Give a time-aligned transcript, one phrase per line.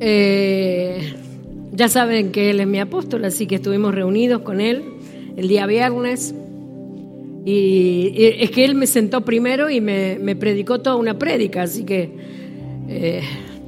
[0.00, 1.14] Eh,
[1.72, 4.84] ya saben que él es mi apóstol, así que estuvimos reunidos con él
[5.36, 6.34] el día viernes.
[7.44, 12.10] Y, es que él me sentó primero y me, predicó toda una prédica, así que
[12.88, 13.22] eh,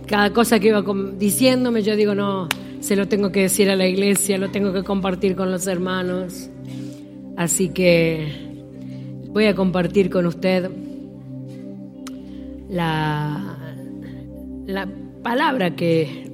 [0.07, 0.85] cada cosa que iba
[1.19, 2.49] diciéndome, yo digo, no,
[2.81, 6.49] se lo tengo que decir a la iglesia, lo tengo que compartir con los hermanos.
[7.37, 8.29] Así que
[9.29, 10.71] voy a compartir con usted
[12.71, 13.59] la,
[14.67, 14.89] la
[15.23, 16.26] palabra que,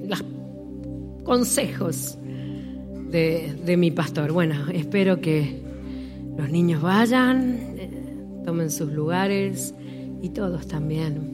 [1.23, 2.17] consejos
[3.09, 4.31] de, de mi pastor.
[4.31, 5.61] Bueno, espero que
[6.37, 7.89] los niños vayan, eh,
[8.45, 9.73] tomen sus lugares
[10.21, 11.33] y todos también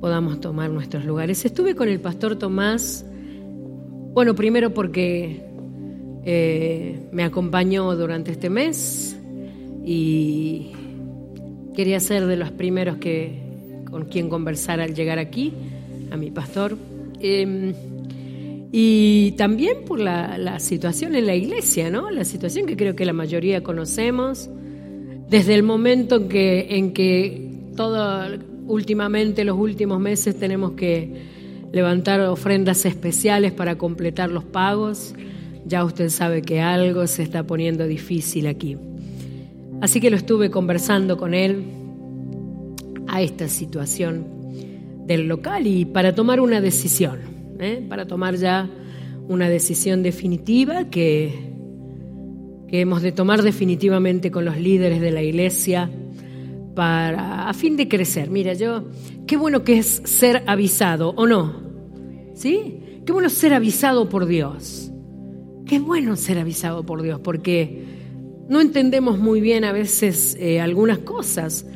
[0.00, 1.44] podamos tomar nuestros lugares.
[1.44, 3.04] Estuve con el pastor Tomás,
[4.12, 5.42] bueno, primero porque
[6.24, 9.18] eh, me acompañó durante este mes
[9.84, 10.72] y
[11.74, 13.42] quería ser de los primeros que
[13.90, 15.52] con quien conversar al llegar aquí,
[16.10, 16.76] a mi pastor.
[17.20, 17.74] Em,
[18.76, 22.10] y también por la, situación en la iglesia, ¿no?
[22.10, 24.50] La situación que creo que la mayoría conocemos,
[25.30, 31.08] desde el momento en que, en que todo, últimamente, los últimos meses, tenemos que
[31.70, 35.14] levantar ofrendas especiales para completar los pagos,
[35.64, 38.76] ya usted sabe que algo se está poniendo difícil aquí.
[39.82, 41.62] Así que lo estuve conversando con él
[43.06, 44.26] a esta situación
[45.06, 47.33] del local y para tomar una decisión.
[47.64, 47.84] ¿Eh?
[47.88, 48.68] para tomar ya
[49.28, 51.52] una decisión definitiva que,
[52.68, 55.90] que hemos de tomar definitivamente con los líderes de la iglesia
[56.74, 58.30] para a fin de crecer.
[58.30, 58.84] Mira, yo
[59.26, 61.62] qué bueno que es ser avisado o no.
[62.34, 62.80] ¿Sí?
[63.06, 64.90] Qué bueno ser avisado por Dios.
[65.66, 67.84] Qué bueno ser avisado por Dios porque
[68.48, 71.66] no entendemos muy bien a veces eh, algunas cosas.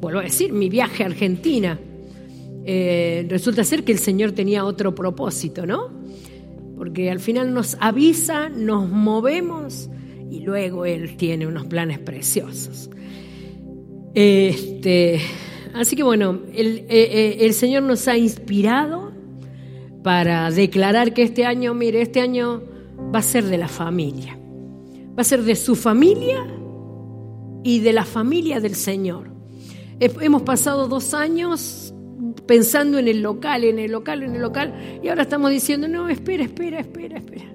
[0.00, 1.78] Vuelvo a decir, mi viaje a Argentina
[2.66, 5.90] eh, resulta ser que el Señor tenía otro propósito, ¿no?
[6.76, 9.90] Porque al final nos avisa, nos movemos
[10.30, 12.90] y luego Él tiene unos planes preciosos.
[14.14, 15.20] Este,
[15.74, 19.12] así que bueno, eh, eh, el Señor nos ha inspirado
[20.02, 22.62] para declarar que este año, mire, este año
[23.14, 24.38] va a ser de la familia,
[25.16, 26.46] va a ser de su familia
[27.62, 29.32] y de la familia del Señor.
[30.00, 31.93] Hemos pasado dos años
[32.46, 36.08] pensando en el local, en el local, en el local, y ahora estamos diciendo, no,
[36.08, 37.46] espera, espera, espera, espera.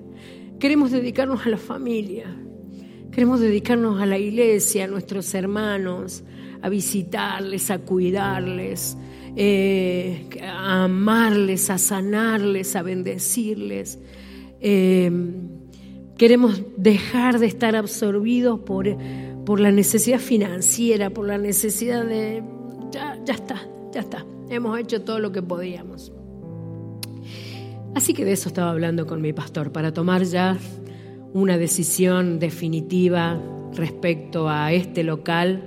[0.60, 2.36] Queremos dedicarnos a la familia,
[3.12, 6.24] queremos dedicarnos a la iglesia, a nuestros hermanos,
[6.62, 8.98] a visitarles, a cuidarles,
[9.36, 14.00] eh, a amarles, a sanarles, a bendecirles.
[14.60, 15.12] Eh,
[16.18, 18.88] queremos dejar de estar absorbidos por,
[19.46, 22.44] por la necesidad financiera, por la necesidad de...
[22.92, 23.62] Ya, ya está,
[23.94, 24.26] ya está.
[24.50, 26.12] Hemos hecho todo lo que podíamos.
[27.96, 30.58] Así que de eso estaba hablando con mi pastor, para tomar ya
[31.34, 33.42] una decisión definitiva
[33.74, 35.64] respecto a este local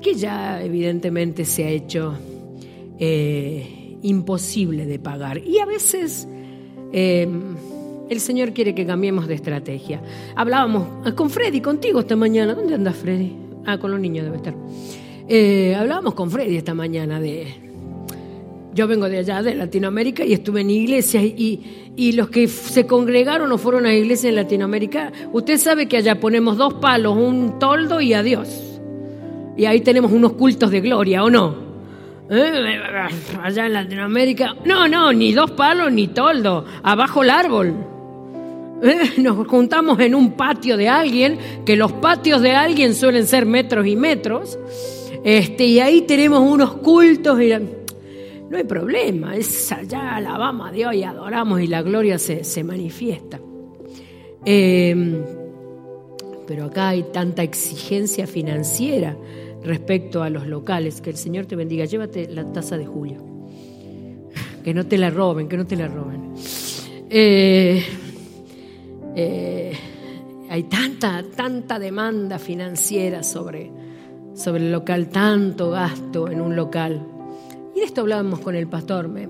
[0.00, 2.14] que ya evidentemente se ha hecho
[2.98, 5.38] eh, imposible de pagar.
[5.38, 6.26] Y a veces
[6.92, 7.28] eh,
[8.08, 10.02] el Señor quiere que cambiemos de estrategia.
[10.34, 12.54] Hablábamos con Freddy, contigo esta mañana.
[12.54, 13.36] ¿Dónde andas, Freddy?
[13.64, 14.54] Ah, con los niños debe estar.
[15.28, 17.71] Eh, hablábamos con Freddy esta mañana de
[18.74, 22.86] yo vengo de allá, de Latinoamérica, y estuve en iglesias y, y, los que se
[22.86, 27.58] congregaron o fueron a iglesias en Latinoamérica, usted sabe que allá ponemos dos palos, un
[27.58, 28.48] toldo y adiós.
[29.56, 31.54] Y ahí tenemos unos cultos de gloria, ¿o no?
[32.30, 32.80] ¿Eh?
[33.42, 37.74] Allá en Latinoamérica, no, no, ni dos palos ni toldo, abajo el árbol.
[38.82, 39.12] ¿Eh?
[39.18, 43.86] Nos juntamos en un patio de alguien, que los patios de alguien suelen ser metros
[43.86, 44.58] y metros,
[45.24, 47.40] este, y ahí tenemos unos cultos.
[47.40, 47.52] Y,
[48.52, 53.40] no hay problema, es allá alabamos a Dios y adoramos y la gloria se, manifiesta.
[54.44, 55.22] Em,
[56.46, 59.16] pero acá hay tanta exigencia financiera
[59.64, 61.00] respecto a los locales.
[61.00, 61.86] Que el Señor te bendiga.
[61.86, 63.24] Llévate la taza de Julio.
[64.62, 66.34] Que no te la roben, que no te la roben.
[67.08, 67.82] Eh,
[69.16, 69.72] eh,
[70.50, 73.70] hay tanta, tanta demanda financiera sobre,
[74.34, 77.06] sobre el local, tanto gasto en un local.
[77.74, 79.28] Y de esto hablábamos con el pastor, me,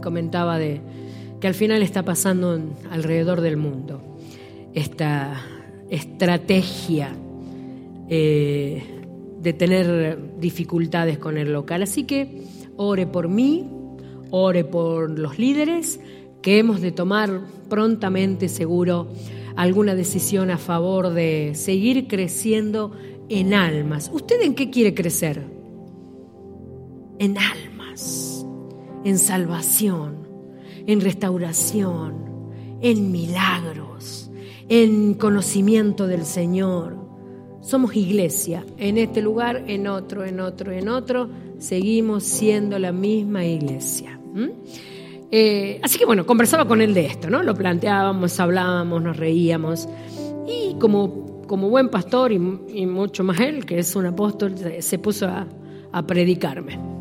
[0.00, 0.80] comentaba de
[1.40, 2.58] que al final está pasando
[2.90, 4.00] alrededor del mundo
[4.72, 5.42] esta
[5.90, 7.14] estrategia
[8.08, 8.82] eh,
[9.40, 11.82] de tener dificultades con el local.
[11.82, 12.44] Así que
[12.76, 13.68] ore por mí,
[14.30, 16.00] ore por los líderes,
[16.40, 19.08] que hemos de tomar prontamente, seguro,
[19.56, 22.92] alguna decisión a favor de seguir creciendo
[23.28, 24.10] en almas.
[24.12, 25.61] ¿Usted en qué quiere crecer?
[27.22, 28.44] En almas,
[29.04, 30.26] en salvación.
[30.84, 32.16] en restauración,
[32.80, 34.28] en milagros,
[34.68, 36.96] en conocimiento del Señor.
[37.60, 41.28] Somos iglesia, en este lugar, en otro, en otro, en otro,
[41.58, 44.18] seguimos siendo la misma iglesia.
[45.30, 47.44] Eh, así que bueno, conversaba con él de esto, ¿no?
[47.44, 49.88] Lo planteábamos, hablábamos, nos reíamos.
[50.48, 55.28] Y como, como buen pastor y, mucho más él, que es un apóstol, se puso
[55.28, 55.46] a,
[56.04, 56.91] predicarme.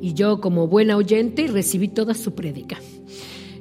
[0.00, 2.78] Y yo como buena oyente recibí toda su prédica.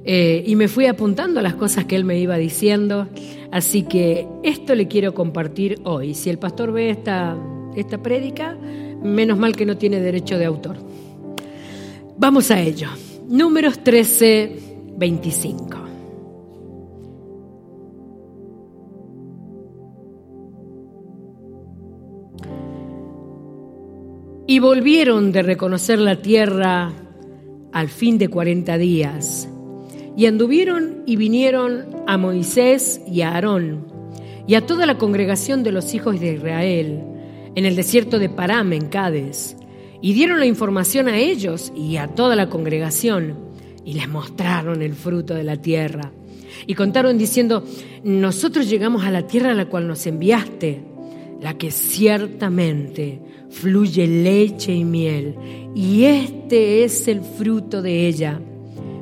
[0.05, 3.07] Eh, y me fui apuntando a las cosas que él me iba diciendo.
[3.51, 6.13] Así que esto le quiero compartir hoy.
[6.13, 7.37] Si el pastor ve esta,
[7.75, 8.57] esta prédica,
[9.03, 10.77] menos mal que no tiene derecho de autor.
[12.17, 12.89] Vamos a ello.
[13.27, 14.59] Números 13,
[14.97, 15.78] 25.
[24.49, 26.91] Y volvieron de reconocer la tierra
[27.71, 29.47] al fin de cuarenta días.
[30.17, 33.85] Y anduvieron y vinieron a Moisés y a Aarón
[34.47, 37.03] y a toda la congregación de los hijos de Israel
[37.53, 39.55] en el desierto de Param en Cádiz
[40.01, 43.35] y dieron la información a ellos y a toda la congregación
[43.85, 46.11] y les mostraron el fruto de la tierra.
[46.65, 47.63] Y contaron diciendo,
[48.03, 50.81] nosotros llegamos a la tierra a la cual nos enviaste,
[51.41, 55.35] la que ciertamente fluye leche y miel,
[55.75, 58.39] y este es el fruto de ella.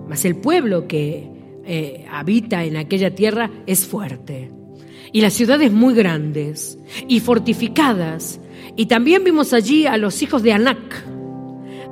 [0.07, 1.29] Mas el pueblo que
[1.65, 4.51] eh, habita en aquella tierra es fuerte,
[5.11, 8.39] y las ciudades muy grandes y fortificadas,
[8.75, 11.05] y también vimos allí a los hijos de Anac.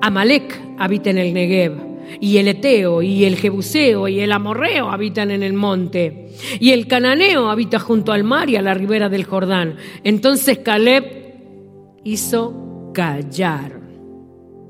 [0.01, 5.31] Amalek habita en el Negev, y el Eteo, y el Jebuseo, y el Amorreo habitan
[5.31, 6.29] en el monte,
[6.59, 9.75] y el Cananeo habita junto al mar y a la ribera del Jordán.
[10.03, 11.25] Entonces Caleb
[12.03, 13.81] hizo callar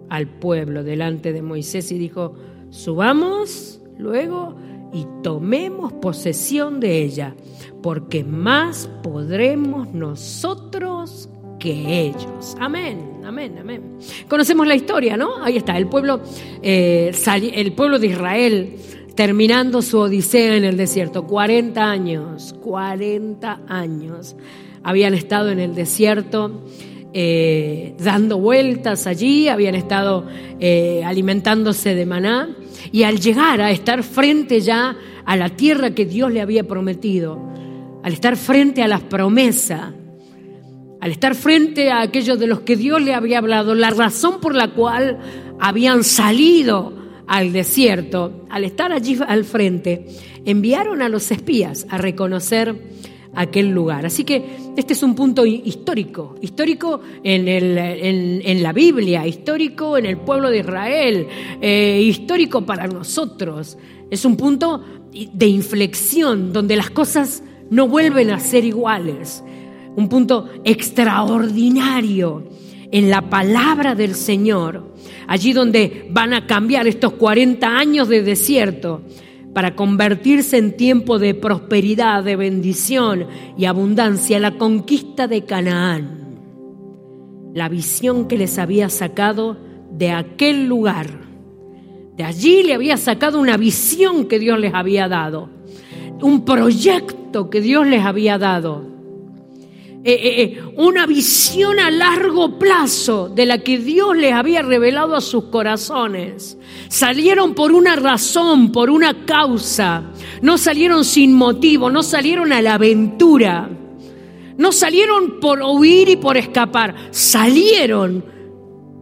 [0.09, 2.35] al pueblo delante de Moisés y dijo,
[2.69, 4.55] subamos luego
[4.93, 7.35] y tomemos posesión de ella,
[7.81, 11.29] porque más podremos nosotros
[11.59, 12.55] que ellos.
[12.59, 13.97] Amén, amén, amén.
[14.27, 15.43] Conocemos la historia, ¿no?
[15.43, 16.21] Ahí está, el pueblo,
[16.61, 17.11] eh,
[17.53, 18.75] el pueblo de Israel
[19.15, 21.25] terminando su odisea en el desierto.
[21.25, 24.35] 40 años, 40 años
[24.83, 26.63] habían estado en el desierto.
[27.17, 30.27] Eh, dando vueltas allí, habían estado
[30.59, 32.49] eh, alimentándose de maná
[32.91, 37.39] y al llegar a estar frente ya a la tierra que Dios le había prometido,
[38.03, 39.93] al estar frente a las promesas,
[41.05, 44.55] al estar frente a aquellos de los que Dios le había hablado, la razón por
[44.55, 45.19] la cual
[45.59, 46.93] habían salido
[47.27, 50.07] al desierto, al estar allí al frente,
[50.45, 52.75] enviaron a los espías a reconocer
[53.35, 54.07] aquel lugar.
[54.07, 54.43] Así que
[54.75, 61.27] este es un punto histórico, histórico en, la Biblia, histórico en el pueblo de Israel,
[61.61, 63.77] eh, histórico para nosotros.
[64.09, 69.43] Es un punto de inflexión donde las cosas no vuelven a ser iguales
[69.95, 72.43] un punto extraordinario
[72.91, 74.93] en la palabra del Señor,
[75.27, 79.01] allí donde van a cambiar estos 40 años de desierto
[79.53, 83.27] para convertirse en tiempo de prosperidad, de bendición
[83.57, 86.25] y abundancia, la conquista de Canaán.
[87.53, 89.57] La visión que les había sacado
[89.91, 91.07] de aquel lugar.
[92.17, 95.49] De allí le había sacado una visión que Dios les había dado,
[96.21, 98.94] un proyecto que Dios les había dado
[100.07, 105.15] eh, eh, eh, una visión a largo plazo de la que Dios les había revelado
[105.15, 106.59] a sus corazones.
[106.89, 110.03] Salieron por una razón, por una causa.
[110.43, 113.67] No salieron sin motivo, no salieron a la aventura.
[114.57, 116.93] No salieron por huir y por escapar.
[117.09, 118.25] Salieron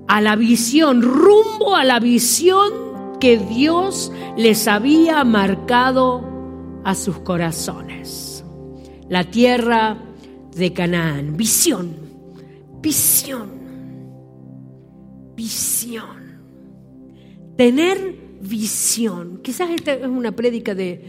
[0.08, 6.24] a la visión, rumbo a la visión que Dios les había marcado
[6.86, 8.46] a sus corazones.
[9.10, 10.13] La tierra
[10.56, 11.36] de Canaán.
[11.38, 11.96] Visión,
[12.82, 13.50] visión,
[15.36, 16.24] visión.
[17.58, 19.40] Tener visión.
[19.42, 21.06] Quizás esta es una prédica de,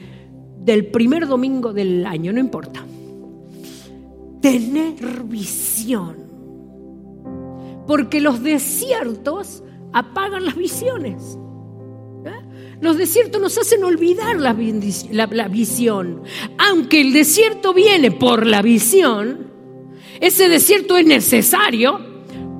[0.58, 2.84] del primer domingo del año, no importa.
[4.40, 6.16] Tener visión.
[7.86, 11.38] Porque los desiertos apagan las visiones.
[12.84, 14.52] Los desiertos nos hacen olvidar la,
[15.48, 16.22] visión.
[16.58, 19.50] Aunque el desierto viene por la visión,
[20.20, 21.98] ese desierto es necesario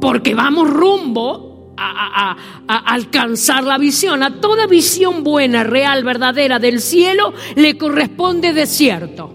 [0.01, 4.23] porque vamos rumbo a, alcanzar la visión.
[4.23, 9.31] A toda visión buena, real, verdadera del cielo le corresponde desierto.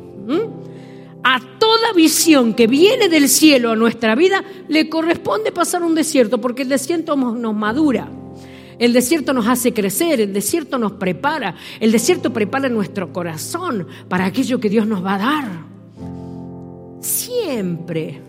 [1.24, 6.42] A toda visión que viene del cielo a nuestra vida le corresponde pasar un desierto
[6.42, 8.10] porque el desierto nos madura.
[8.80, 14.26] El desierto nos hace crecer, el desierto nos prepara, el desierto prepara nuestro corazón para
[14.26, 15.66] aquello que Dios nos va a dar.
[17.02, 18.22] Siempre,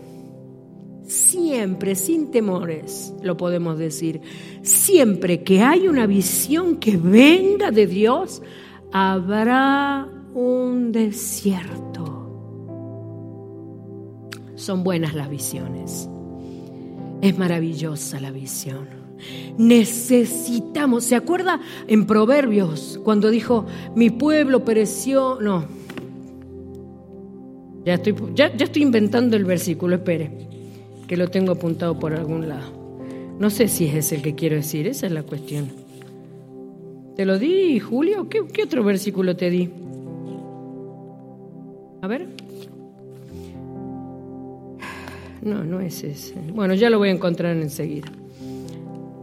[1.05, 4.19] siempre, sin temores, lo podemos decir,
[4.61, 8.41] siempre que hay una visión que venga de Dios,
[8.91, 11.91] habrá un desierto.
[14.55, 16.09] Son buenas las visiones.
[17.21, 19.00] Es maravillosa la visión.
[19.57, 25.39] Necesitamos, ¿se acuerda en Proverbios cuando dijo, mi pueblo pereció?
[25.41, 25.65] No,
[27.85, 30.29] ya estoy, ya, ya estoy inventando el versículo, espere,
[31.07, 32.79] que lo tengo apuntado por algún lado.
[33.39, 35.69] No sé si es el que quiero decir, esa es la cuestión.
[37.15, 38.29] ¿Te lo di, Julio?
[38.29, 39.69] ¿Qué, qué otro versículo te di?
[42.01, 42.27] A ver.
[45.41, 46.35] No, no es ese.
[46.53, 48.11] Bueno, ya lo voy a encontrar enseguida.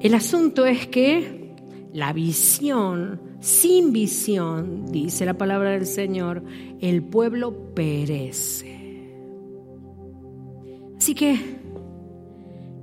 [0.01, 1.55] El asunto es que
[1.93, 6.45] la visión, sin visión, dice la palabra del Señor,
[6.81, 8.79] el pueblo perece.
[10.97, 11.39] Así que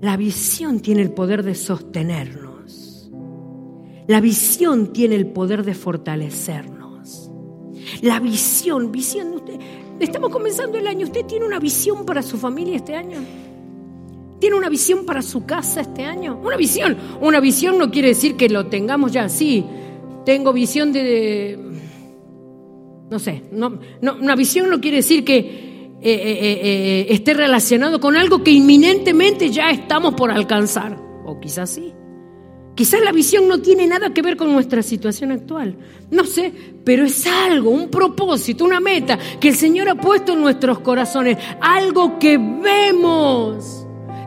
[0.01, 3.09] la visión tiene el poder de sostenernos.
[4.07, 7.31] La visión tiene el poder de fortalecernos.
[8.01, 9.59] La visión, visión, usted,
[9.99, 13.19] estamos comenzando el año, ¿usted tiene una visión para su familia este año?
[14.39, 16.39] ¿Tiene una visión para su casa este año?
[16.43, 16.97] Una visión.
[17.21, 19.29] Una visión no quiere decir que lo tengamos ya.
[19.29, 19.65] Sí,
[20.25, 21.57] tengo visión de...
[23.09, 28.15] no sé, no, una visión no quiere decir que eh, eh, eh, esté relacionado con
[28.15, 30.97] algo que inminentemente ya estamos por alcanzar.
[31.25, 31.93] O quizás sí.
[32.75, 35.77] Quizás la visión no tiene nada que ver con nuestra situación actual.
[36.11, 36.51] No sé,
[36.83, 41.37] pero es algo, un propósito, una meta que el Señor ha puesto en nuestros corazones.
[41.61, 43.84] Algo que vemos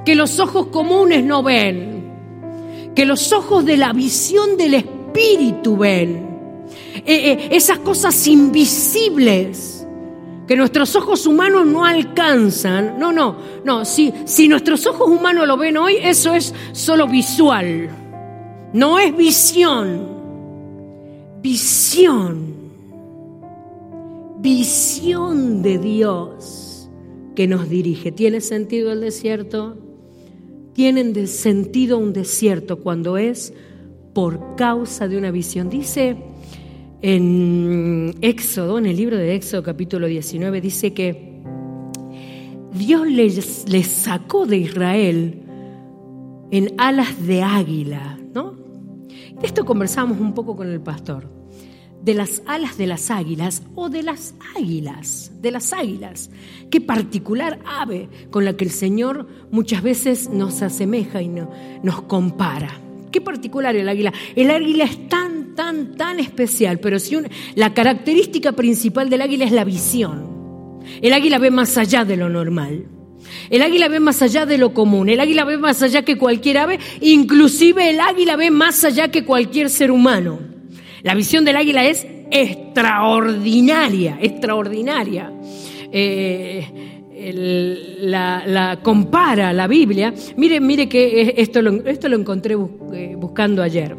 [0.08, 6.64] que los ojos comunes no ven, que los ojos de la visión del Espíritu ven,
[6.94, 9.86] eh, eh, esas cosas invisibles
[10.46, 12.98] que nuestros ojos humanos no alcanzan.
[12.98, 13.36] No, no,
[13.66, 17.90] no, si, si nuestros ojos humanos lo ven hoy, eso es solo visual,
[18.72, 20.08] no es visión,
[21.42, 22.54] visión,
[24.38, 26.88] visión de Dios
[27.36, 28.10] que nos dirige.
[28.10, 29.76] ¿Tiene sentido el desierto?
[30.78, 33.52] Tienen sentido un desierto cuando es
[34.14, 35.68] por causa de una visión.
[35.68, 36.16] Dice
[37.02, 41.42] en Éxodo, en el libro de Éxodo capítulo 19, dice que
[42.74, 45.42] Dios les, les sacó de Israel
[46.52, 48.52] en alas de águila, ¿no?
[49.40, 51.28] De esto conversamos un poco con el pastor
[52.02, 56.30] de las alas de las águilas o de las águilas, de las águilas.
[56.70, 62.80] Qué particular ave con la que el Señor muchas veces nos asemeja y nos compara.
[63.10, 64.12] Qué particular el águila.
[64.36, 67.16] El águila es tan, tan, tan especial, pero si
[67.54, 70.38] la característica principal del águila es la visión.
[71.02, 72.86] El águila ve más allá de lo normal.
[73.50, 76.58] El águila ve más allá de lo común, el águila ve más allá que cualquier
[76.58, 80.47] ave, inclusive el águila ve más allá que cualquier ser humano.
[81.02, 85.32] La visión del águila es extraordinaria, extraordinaria.
[85.90, 86.66] Eh,
[88.00, 90.14] la, compara la Biblia.
[90.36, 92.56] Mire, mire que esto lo, esto lo encontré
[92.92, 93.96] eh, buscando ayer.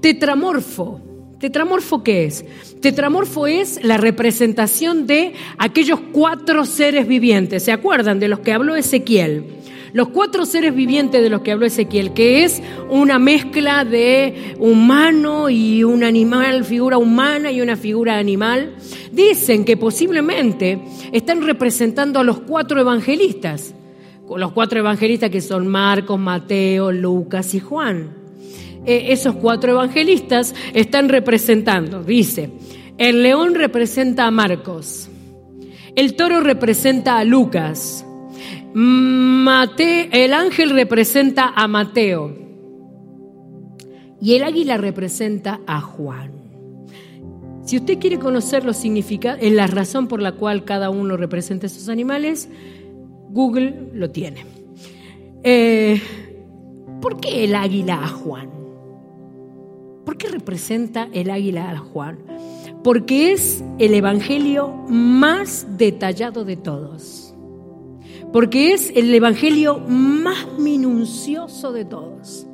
[0.00, 1.00] Tetramorfo.
[1.38, 2.44] ¿Tetramorfo qué es?
[2.80, 7.62] Tetramorfo es la representación de aquellos cuatro seres vivientes.
[7.62, 9.44] ¿Se acuerdan de los que habló Ezequiel?
[9.92, 15.48] Los cuatro seres vivientes de los que habló Ezequiel, que es una mezcla de humano
[15.48, 18.74] y un animal, figura humana y una figura animal,
[19.12, 20.80] dicen que posiblemente
[21.12, 23.74] están representando a los cuatro evangelistas,
[24.36, 28.14] los cuatro evangelistas que son Marcos, Mateo, Lucas y Juan.
[28.84, 32.50] E, esos cuatro evangelistas están representando, dice,
[32.98, 35.08] el león representa a Marcos,
[35.96, 38.04] el toro representa a Lucas,
[38.74, 42.36] Mate, el ángel representa a Mateo
[44.20, 46.32] y el águila representa a Juan.
[47.64, 51.88] Si usted quiere conocer los significados, la razón por la cual cada uno representa esos
[51.88, 52.48] animales,
[53.30, 54.44] Google lo tiene.
[55.42, 56.00] Eh,
[57.00, 58.50] ¿Por qué el águila a Juan?
[60.04, 62.18] ¿Por qué representa el águila a Juan?
[62.82, 67.27] Porque es el evangelio más detallado de todos
[68.32, 72.46] porque es el evangelio más minucioso de todos.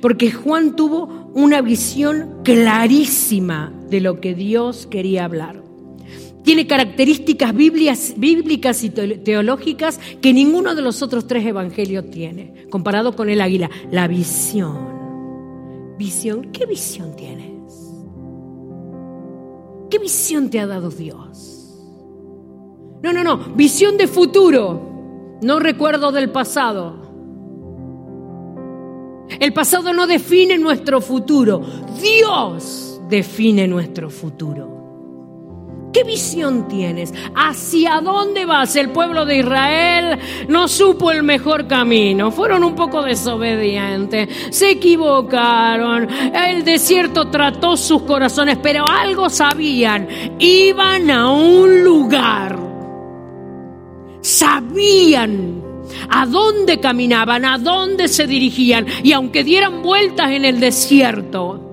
[0.00, 5.62] Porque Juan tuvo una visión clarísima de lo que Dios quería hablar.
[6.42, 13.28] Tiene características bíblicas y teológicas que ninguno de los otros tres evangelios tiene, comparado con
[13.28, 13.68] el águila.
[13.90, 16.52] La visión, visión.
[16.52, 17.56] ¿Qué visión tienes?
[19.90, 21.55] ¿Qué visión te ha dado Dios?
[23.02, 27.06] No, no, no, visión de futuro, no recuerdo del pasado.
[29.40, 31.60] El pasado no define nuestro futuro,
[32.00, 34.76] Dios define nuestro futuro.
[35.96, 37.14] ¿Qué visión tienes?
[37.34, 38.76] ¿Hacia dónde vas?
[38.76, 42.30] El pueblo de Israel no supo el mejor camino.
[42.30, 44.28] Fueron un poco desobedientes.
[44.50, 46.06] Se equivocaron.
[46.34, 50.06] El desierto trató sus corazones, pero algo sabían.
[50.38, 52.65] Iban a un lugar.
[54.26, 55.62] Sabían
[56.10, 58.84] a dónde caminaban, a dónde se dirigían.
[59.04, 61.65] Y aunque dieran vueltas en el desierto,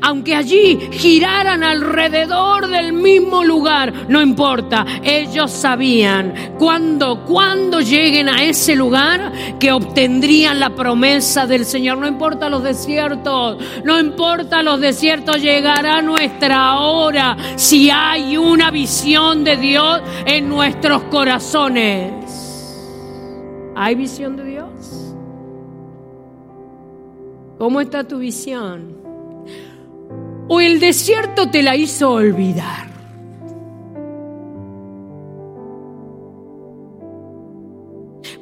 [0.00, 8.42] aunque allí giraran alrededor del mismo lugar, no importa, ellos sabían cuando, cuando lleguen a
[8.42, 11.98] ese lugar que obtendrían la promesa del Señor.
[11.98, 19.44] No importa los desiertos, no importa los desiertos, llegará nuestra hora si hay una visión
[19.44, 22.12] de Dios en nuestros corazones.
[23.74, 25.14] ¿Hay visión de Dios?
[27.58, 28.97] ¿Cómo está tu visión?
[30.48, 32.88] O el desierto te la hizo olvidar.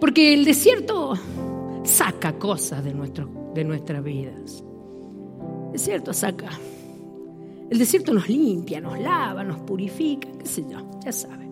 [0.00, 1.14] Porque el desierto
[1.84, 4.62] saca cosas de, nuestro, de nuestras vidas.
[5.66, 6.50] El desierto saca.
[7.70, 11.46] El desierto nos limpia, nos lava, nos purifica, qué sé yo, ya saben.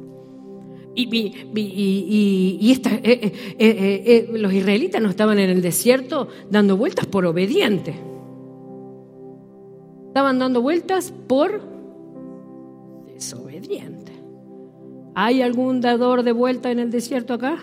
[0.94, 1.08] Y,
[1.56, 7.26] y, esta, eh, eh, eh, los israelitas no estaban en el desierto dando vueltas por
[7.26, 7.96] obedientes.
[10.14, 11.61] Estaban dando vueltas por
[13.12, 14.12] desobediente.
[15.16, 17.59] ¿Hay algún dador de vuelta en el desierto acá?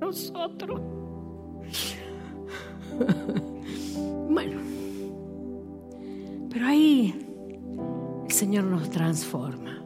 [0.00, 0.80] Nosotros.
[4.30, 4.60] bueno,
[6.50, 7.14] pero ahí
[8.24, 9.84] el Señor nos transforma.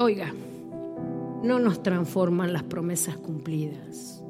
[0.00, 0.34] Oiga,
[1.44, 4.24] no nos transforman las promesas cumplidas.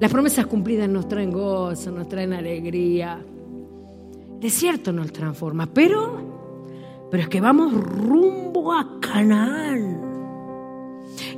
[0.00, 3.22] Las promesas cumplidas nos traen gozo, nos traen alegría
[4.44, 6.20] desierto nos transforma, pero,
[7.10, 10.02] pero es que vamos rumbo a Canaán.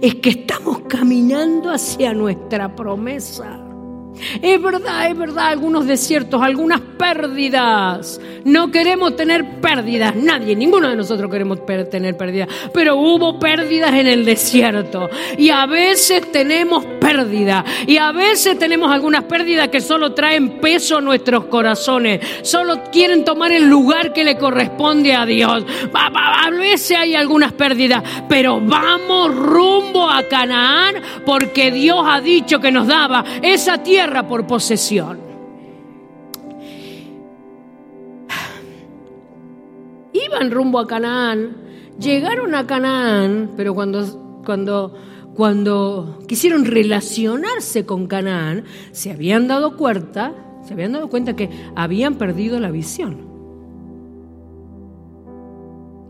[0.00, 3.65] Es que estamos caminando hacia nuestra promesa.
[4.42, 8.20] Es verdad, es verdad, algunos desiertos, algunas pérdidas.
[8.44, 14.06] No queremos tener pérdidas, nadie, ninguno de nosotros queremos tener pérdidas, pero hubo pérdidas en
[14.06, 15.10] el desierto.
[15.36, 20.98] Y a veces tenemos pérdidas, y a veces tenemos algunas pérdidas que solo traen peso
[20.98, 25.64] a nuestros corazones, solo quieren tomar el lugar que le corresponde a Dios.
[25.92, 32.70] A veces hay algunas pérdidas, pero vamos rumbo a Canaán porque Dios ha dicho que
[32.70, 35.18] nos daba esa tierra por posesión.
[40.12, 41.56] Iban rumbo a Canaán,
[41.98, 44.94] llegaron a Canaán, pero cuando, cuando,
[45.34, 50.32] cuando quisieron relacionarse con Canaán, se habían dado cuenta,
[50.64, 53.26] se habían dado cuenta que habían perdido la visión.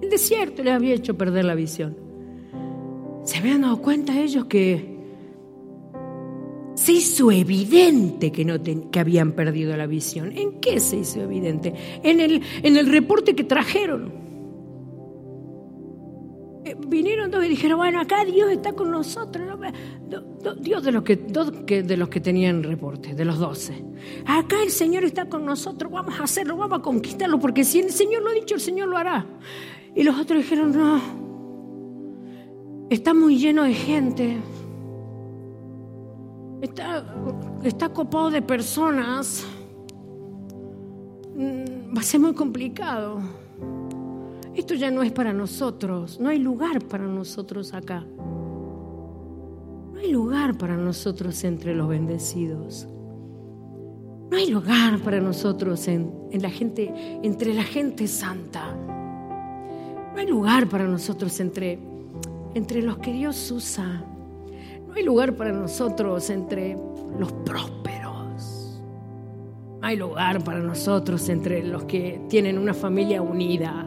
[0.02, 1.96] El desierto les había hecho perder la visión.
[3.24, 4.95] Se habían dado cuenta ellos que
[6.86, 10.30] se hizo evidente que, no que habían perdido la visión.
[10.30, 11.74] ¿En qué se hizo evidente?
[12.04, 14.12] En el, en el reporte que trajeron.
[16.64, 19.58] Eh, vinieron dos y dijeron, bueno, acá Dios está con nosotros.
[20.60, 23.84] Dios de los, que, de los que tenían reporte, de los doce.
[24.24, 27.90] Acá el Señor está con nosotros, vamos a hacerlo, vamos a conquistarlo, porque si el
[27.90, 29.26] Señor lo ha dicho, el Señor lo hará.
[29.96, 31.00] Y los otros dijeron, no,
[32.90, 34.36] está muy lleno de gente
[36.66, 37.04] está,
[37.64, 39.46] está copado de personas,
[41.34, 43.18] mm, va a ser muy complicado.
[44.54, 48.04] Esto ya no es para nosotros, no hay lugar para nosotros acá.
[49.92, 52.88] No hay lugar para nosotros entre los bendecidos.
[54.30, 58.74] No hay lugar para nosotros en, la gente, entre la gente santa.
[58.74, 61.78] No hay lugar para nosotros entre,
[62.54, 64.04] entre los que Dios usa
[64.96, 66.76] hay lugar para nosotros entre
[67.18, 68.80] los prósperos.
[69.80, 73.84] No hay lugar para nosotros entre los que tienen una familia unida.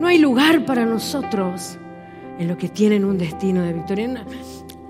[0.00, 1.76] No hay lugar para nosotros
[2.38, 4.24] en los que tienen un destino de victoria.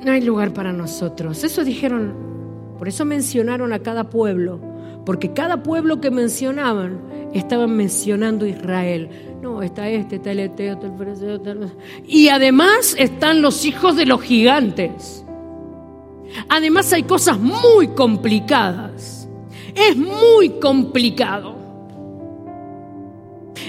[0.05, 1.42] No, hay lugar para nosotros.
[1.42, 2.14] Eso dijeron,
[2.79, 4.61] por eso mencionaron a cada pueblo,
[5.05, 7.01] porque cada pueblo que mencionaban
[7.35, 9.09] estaban mencionando Israel.
[9.40, 11.72] No, está este, está el Eteo, está el el...
[12.07, 15.24] Y además están los hijos de los gigantes.
[16.48, 19.29] Además hay cosas muy complicadas.
[19.74, 21.57] Es muy complicado.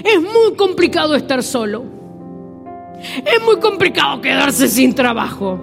[0.04, 1.84] Es muy complicado estar solo.
[3.24, 5.58] Es muy complicado quedarse sin trabajo.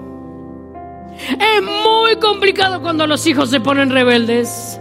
[1.17, 4.80] Es muy complicado cuando los hijos se ponen rebeldes.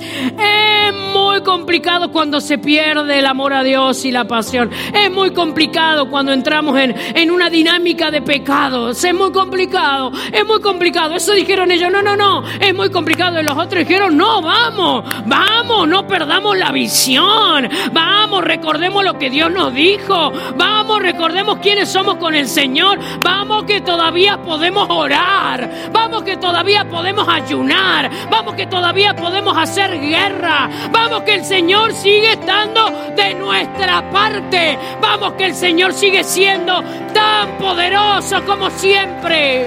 [0.00, 4.70] Es muy complicado cuando se pierde el amor a Dios y la pasión.
[4.94, 9.04] Es muy complicado cuando entramos en, en una dinámica de pecados.
[9.04, 11.14] Es muy complicado, es muy complicado.
[11.14, 13.40] Eso dijeron ellos, no, no, no, es muy complicado.
[13.40, 17.68] Y los otros dijeron, no, vamos, vamos, no perdamos la visión.
[17.92, 20.32] Vamos, recordemos lo que Dios nos dijo.
[20.56, 22.98] Vamos, recordemos quiénes somos con el Señor.
[23.22, 25.70] Vamos que todavía podemos orar.
[25.92, 28.10] Vamos que todavía podemos ayunar.
[28.30, 30.70] Vamos que todavía podemos hacer guerra.
[30.90, 34.78] Vamos que el Señor sigue estando de nuestra parte.
[35.00, 39.66] Vamos que el Señor sigue siendo tan poderoso como siempre.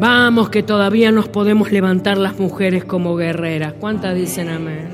[0.00, 3.74] Vamos que todavía nos podemos levantar las mujeres como guerreras.
[3.74, 4.88] ¿Cuántas dicen amén?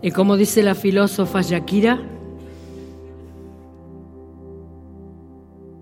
[0.00, 2.00] Y como dice la filósofa Shakira,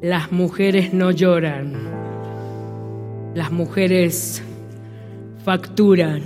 [0.00, 2.01] las mujeres no lloran
[3.34, 4.42] las mujeres
[5.44, 6.22] facturan.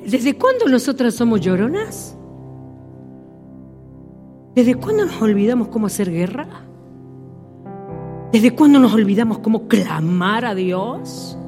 [0.07, 2.17] ¿Desde cuándo nosotras somos lloronas?
[4.55, 6.49] ¿Desde cuándo nos olvidamos cómo hacer guerra?
[8.33, 11.39] ¿Desde cuándo nos olvidamos cómo clamar a Dios?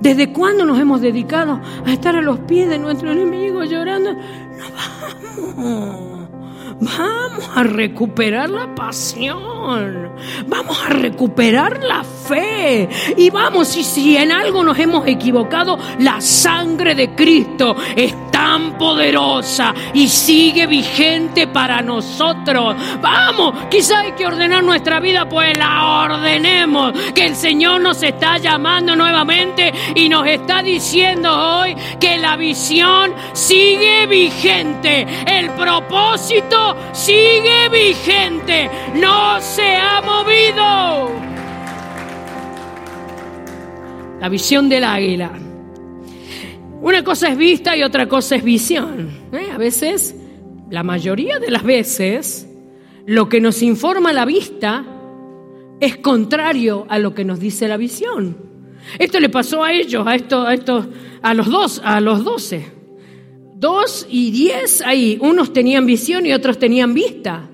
[0.00, 4.14] ¿Desde cuándo nos hemos dedicado a estar a los pies de nuestro enemigo llorando?
[4.14, 4.20] No
[5.56, 6.17] vamos.
[6.80, 10.12] Vamos a recuperar la pasión.
[10.46, 12.88] Vamos a recuperar la fe.
[13.16, 18.27] Y vamos, y si en algo nos hemos equivocado, la sangre de Cristo es
[18.78, 22.76] poderosa y sigue vigente para nosotros.
[23.00, 26.92] Vamos, quizá hay que ordenar nuestra vida, pues la ordenemos.
[27.14, 33.14] Que el Señor nos está llamando nuevamente y nos está diciendo hoy que la visión
[33.32, 35.06] sigue vigente.
[35.26, 41.10] El propósito sigue vigente, no se ha movido.
[44.20, 45.30] La visión del águila.
[46.80, 49.10] Una cosa es vista y otra cosa es visión.
[49.32, 49.50] ¿eh?
[49.52, 50.14] A veces,
[50.70, 52.48] la mayoría de las veces,
[53.06, 54.84] lo que nos informa la vista
[55.80, 58.36] es contrario a lo que nos dice la visión.
[58.98, 60.86] Esto le pasó a ellos, a estos, a estos,
[61.22, 62.66] a los dos, a los doce.
[63.56, 67.48] Dos y diez ahí, unos tenían visión y otros tenían vista.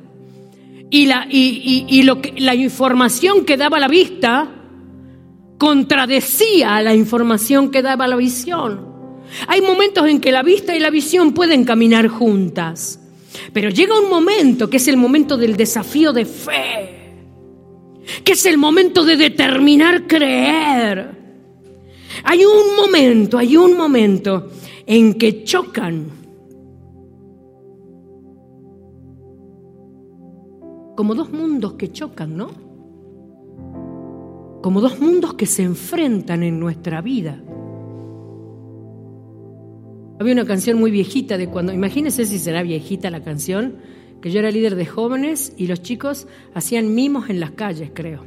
[0.90, 4.48] Y la, y, lo que, la información que daba la vista
[5.58, 8.93] contradecía la información que daba la visión.
[9.46, 13.00] Hay momentos en que la vista y la visión pueden caminar juntas,
[13.52, 17.12] pero llega un momento que es el momento del desafío de fe,
[18.22, 21.14] que es el momento de determinar creer.
[22.22, 24.50] Hay un momento, hay un momento
[24.86, 26.06] en que chocan.
[30.96, 32.50] Como dos mundos que chocan, ¿no?
[34.62, 37.43] Como dos mundos que se enfrentan en nuestra vida.
[40.18, 43.76] Había una canción muy viejita de cuando, imagínense si será viejita la canción,
[44.22, 48.24] que yo era líder de jóvenes y los chicos hacían mimos en las calles, creo.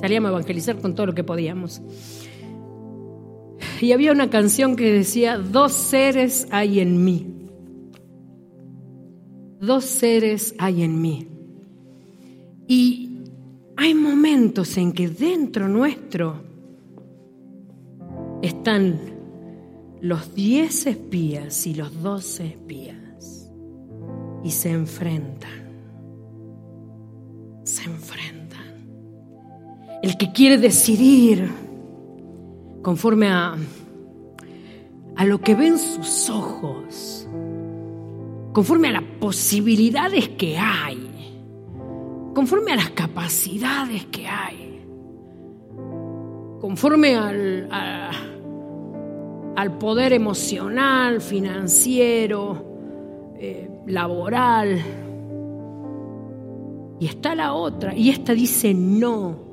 [0.00, 1.80] Salíamos a evangelizar con todo lo que podíamos.
[3.80, 7.26] Y había una canción que decía, dos seres hay en mí.
[9.60, 11.26] Dos seres hay en mí.
[12.68, 13.18] Y
[13.76, 16.42] hay momentos en que dentro nuestro
[18.42, 19.13] están
[20.04, 23.50] los diez espías y los doce espías.
[24.42, 25.64] Y se enfrentan.
[27.64, 28.86] Se enfrentan.
[30.02, 31.50] El que quiere decidir
[32.82, 33.56] conforme a,
[35.16, 37.26] a lo que ven sus ojos,
[38.52, 41.40] conforme a las posibilidades que hay,
[42.34, 44.84] conforme a las capacidades que hay,
[46.60, 48.33] conforme al,
[49.56, 52.64] al poder emocional, financiero,
[53.38, 54.82] eh, laboral.
[57.00, 59.44] Y está la otra, y esta dice no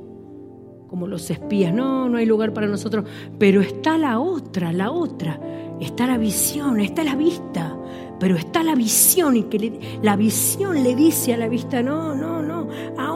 [0.91, 3.05] como los espías, no, no hay lugar para nosotros,
[3.39, 5.39] pero está la otra, la otra,
[5.79, 7.77] está la visión, está la vista,
[8.19, 12.41] pero está la visión y que la visión le dice a la vista, no, no,
[12.41, 13.10] no, aún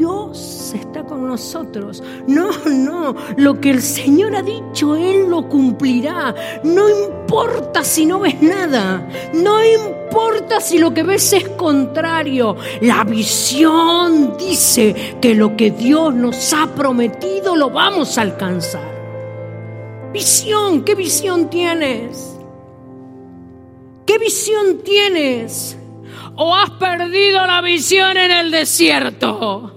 [0.00, 6.34] Dios está con nosotros, no, no, lo que el Señor ha dicho, Él lo cumplirá,
[6.64, 12.56] no importa si no ves nada, no importa si lo que ves es contrario.
[12.80, 18.90] La visión dice que lo que Dios nos ha prometido lo vamos a alcanzar.
[20.14, 22.38] Visión, ¿qué visión tienes?
[24.06, 25.76] ¿Qué visión tienes?
[26.36, 29.76] ¿O has perdido la visión en el desierto?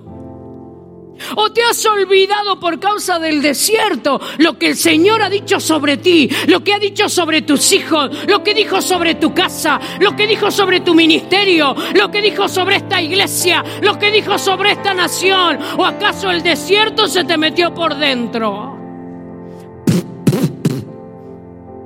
[1.36, 5.98] ¿O te has olvidado por causa del desierto lo que el Señor ha dicho sobre
[5.98, 10.16] ti, lo que ha dicho sobre tus hijos, lo que dijo sobre tu casa, lo
[10.16, 14.72] que dijo sobre tu ministerio, lo que dijo sobre esta iglesia, lo que dijo sobre
[14.72, 15.60] esta nación?
[15.78, 18.78] ¿O acaso el desierto se te metió por dentro?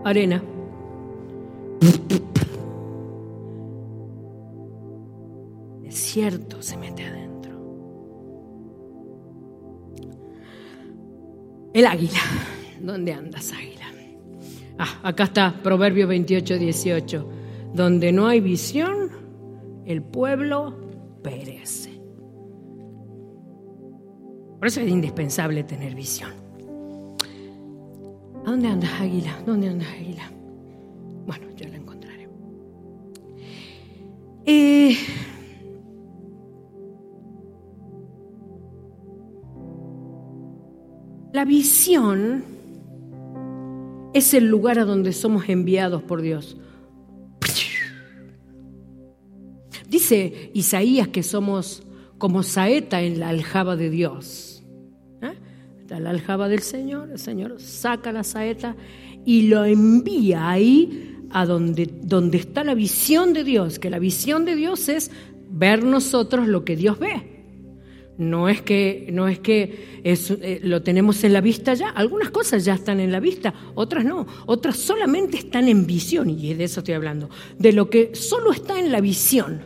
[0.03, 0.41] Arena.
[5.81, 7.16] Desierto se mete adentro.
[11.73, 12.19] El águila.
[12.81, 13.77] ¿Dónde andas, águila?
[14.79, 17.29] Ah, acá está, Proverbio 28, 18.
[17.73, 19.09] Donde no hay visión,
[19.85, 20.75] el pueblo
[21.23, 21.99] perece.
[24.59, 26.31] Por eso es indispensable tener visión.
[28.45, 29.39] ¿A dónde andas, águila?
[29.45, 30.31] ¿Dónde andas, águila?
[31.25, 32.29] Bueno, ya la encontraré.
[34.45, 34.95] Eh,
[41.33, 42.43] La visión
[44.13, 46.57] es el lugar a donde somos enviados por Dios.
[49.89, 51.83] Dice Isaías que somos
[52.17, 54.63] como saeta en la aljaba de Dios.
[55.21, 55.33] ¿Eh?
[55.79, 58.75] Está la aljaba del Señor, el Señor saca la saeta
[59.25, 64.45] y lo envía ahí a donde, donde está la visión de Dios, que la visión
[64.45, 65.11] de Dios es
[65.49, 67.36] ver nosotros lo que Dios ve.
[68.17, 72.65] No es que, no es que eh, lo tenemos en la vista ya, algunas cosas
[72.65, 76.79] ya están en la vista, otras no, otras solamente están en visión, y de eso
[76.79, 79.61] estoy hablando, de lo que solo está en la visión.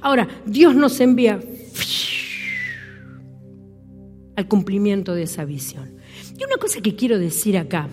[0.00, 1.40] Ahora, Dios nos envía
[4.36, 5.96] al cumplimiento de esa visión.
[6.38, 7.88] Y una cosa que quiero decir acá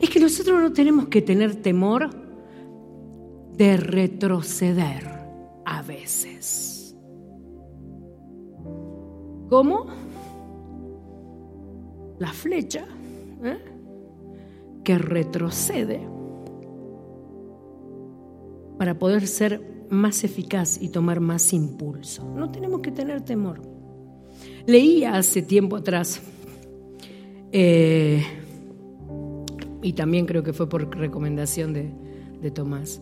[0.00, 2.10] es que nosotros no tenemos que tener temor
[3.54, 5.04] de retroceder
[5.66, 6.37] a veces.
[9.48, 9.86] ¿Cómo?
[12.18, 12.86] La flecha
[13.44, 13.58] ¿eh?
[14.84, 16.00] que retrocede
[18.78, 22.24] para poder ser más eficaz y tomar más impulso.
[22.36, 23.62] No tenemos que tener temor.
[24.66, 26.20] Leía hace tiempo atrás,
[27.52, 28.22] eh,
[29.82, 31.90] y también creo que fue por recomendación de,
[32.40, 33.00] de Tomás,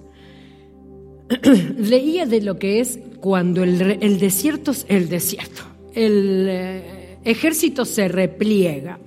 [1.77, 5.63] leía de lo que es cuando el, el desierto, el desierto,
[5.97, 8.99] el eh, ejército se repliega.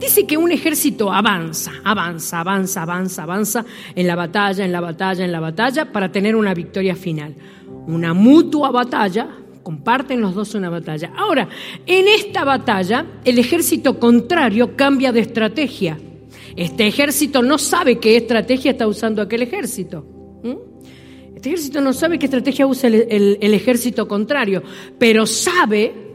[0.00, 5.24] Dice que un ejército avanza, avanza, avanza, avanza, avanza en la batalla, en la batalla,
[5.24, 7.34] en la batalla, para tener una victoria final.
[7.86, 9.28] Una mutua batalla,
[9.62, 11.12] comparten los dos una batalla.
[11.16, 11.48] Ahora,
[11.86, 15.98] en esta batalla, el ejército contrario cambia de estrategia.
[16.56, 20.04] Este ejército no sabe qué estrategia está usando aquel ejército.
[21.36, 24.64] Este ejército no sabe qué estrategia usa el ejército contrario,
[24.98, 26.07] pero sabe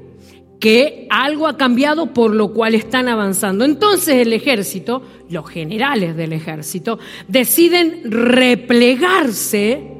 [0.63, 3.65] que algo ha cambiado por lo cual están avanzando.
[3.65, 9.91] Entonces el ejército, los generales del ejército, deciden replegarse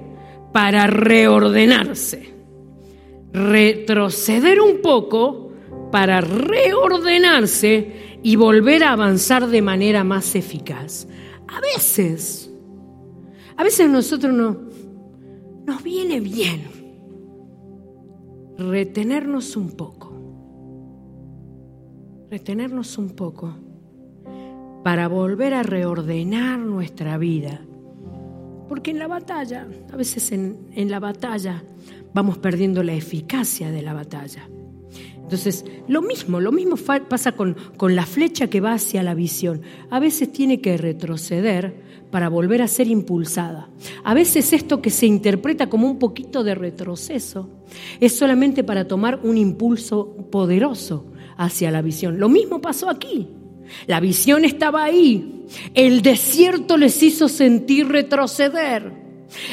[0.54, 2.34] para reordenarse,
[3.34, 5.52] retroceder un poco
[5.92, 11.10] para reordenarse y volver a avanzar de manera más eficaz.
[11.50, 12.50] A veces,
[13.58, 14.62] a veces nosotros no,
[15.66, 16.62] nos viene bien
[18.58, 20.03] retenernos un poco
[22.34, 23.54] retenernos un poco
[24.84, 27.62] para volver a reordenar nuestra vida.
[28.68, 31.64] Porque en la batalla, a veces en, la batalla,
[32.12, 34.50] vamos perdiendo la eficacia de la batalla.
[35.18, 36.76] Entonces, lo mismo, lo mismo
[37.08, 39.62] pasa con, con la flecha que va hacia la visión.
[39.92, 43.70] A veces tiene que retroceder para volver a ser impulsada.
[44.04, 47.48] A veces esto que se interpreta como un poquito de retroceso
[48.00, 52.20] es solamente para tomar un impulso poderoso hacia la visión.
[52.20, 53.28] Lo mismo pasó aquí.
[53.88, 55.46] La visión estaba ahí.
[55.74, 59.03] El desierto les hizo sentir retroceder.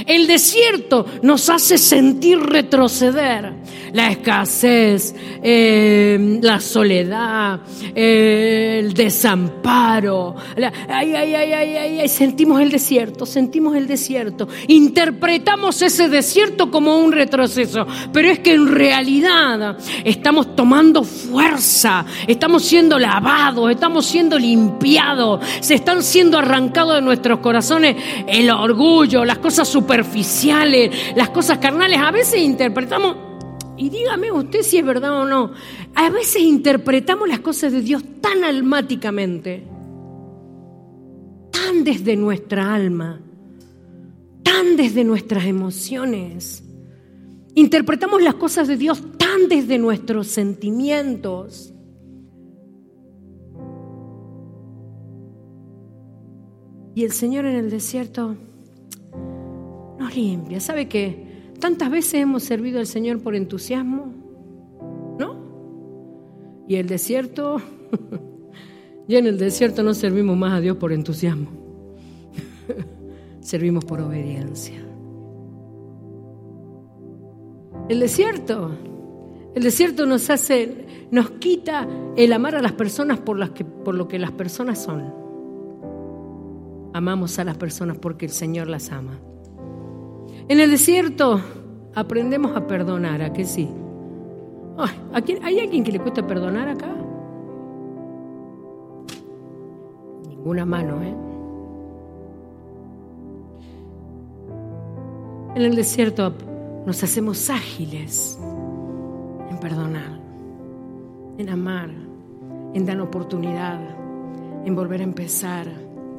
[0.07, 3.53] El desierto nos hace sentir retroceder.
[3.93, 7.61] La escasez, eh, la soledad,
[7.93, 10.37] el desamparo.
[10.89, 14.47] ay, ay, ay, ay, ay, sentimos el desierto, sentimos el desierto.
[14.69, 22.65] Interpretamos ese desierto como un retroceso, pero es que en realidad estamos tomando fuerza, estamos
[22.65, 29.39] siendo lavados, estamos siendo limpiados, se están siendo arrancados de nuestros corazones el orgullo, las
[29.39, 31.99] cosas superficiales, las cosas carnales.
[31.99, 33.17] A veces interpretamos,
[33.77, 35.53] y dígame usted si es verdad o no,
[35.95, 39.67] a veces interpretamos las cosas de Dios tan almáticamente,
[41.51, 43.21] tan desde nuestra alma,
[44.43, 46.65] tan desde nuestras emociones.
[47.55, 51.73] Interpretamos las cosas de Dios tan desde nuestros sentimientos.
[56.95, 58.37] Y el Señor en el desierto
[60.01, 60.59] nos limpia.
[60.61, 61.53] ¿Sabe qué?
[61.61, 64.15] Tantas veces hemos servido al Señor por entusiasmo,
[65.19, 66.65] ¿no?
[66.67, 67.61] Y el desierto,
[69.09, 71.51] ya en el desierto no servimos más a Dios por entusiasmo,
[73.41, 74.83] servimos por obediencia.
[77.91, 78.71] El desierto,
[79.55, 81.87] el desierto nos hace, nos quita
[82.17, 85.13] el amar a las personas por, lo que las personas son.
[86.95, 89.21] Amamos a las personas porque el Señor las ama.
[90.51, 91.41] En el desierto
[91.95, 93.69] aprendemos a perdonar, ¿a qué sí?
[95.45, 96.93] ¿Hay alguien que le cuesta perdonar acá?
[100.29, 101.15] Ninguna mano, ¿eh?
[105.55, 106.35] En el desierto
[106.85, 108.37] nos hacemos ágiles
[109.51, 110.19] en perdonar,
[111.39, 111.91] en amar,
[112.75, 113.79] en dar oportunidad,
[114.65, 115.69] en volver a empezar.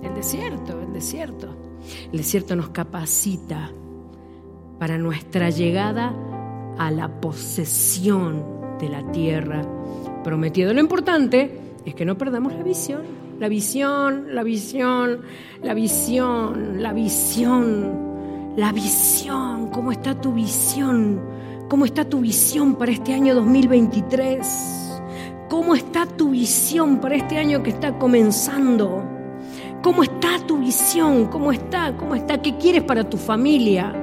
[0.02, 1.54] El desierto, el desierto.
[2.13, 3.72] El desierto nos capacita
[4.82, 6.12] para nuestra llegada
[6.80, 8.44] a la posesión
[8.80, 9.63] de la tierra
[10.24, 10.74] prometida.
[10.74, 13.04] Lo importante es que no perdamos la visión,
[13.39, 15.22] la visión, la visión,
[15.62, 19.67] la visión, la visión, la visión.
[19.67, 21.22] ¿Cómo está tu visión?
[21.70, 25.00] ¿Cómo está tu visión para este año 2023?
[25.48, 29.04] ¿Cómo está tu visión para este año que está comenzando?
[29.84, 31.28] ¿Cómo está tu visión?
[31.28, 31.96] ¿Cómo está?
[31.96, 32.41] ¿Cómo está?
[32.41, 34.00] ¿Qué quieres para tu familia?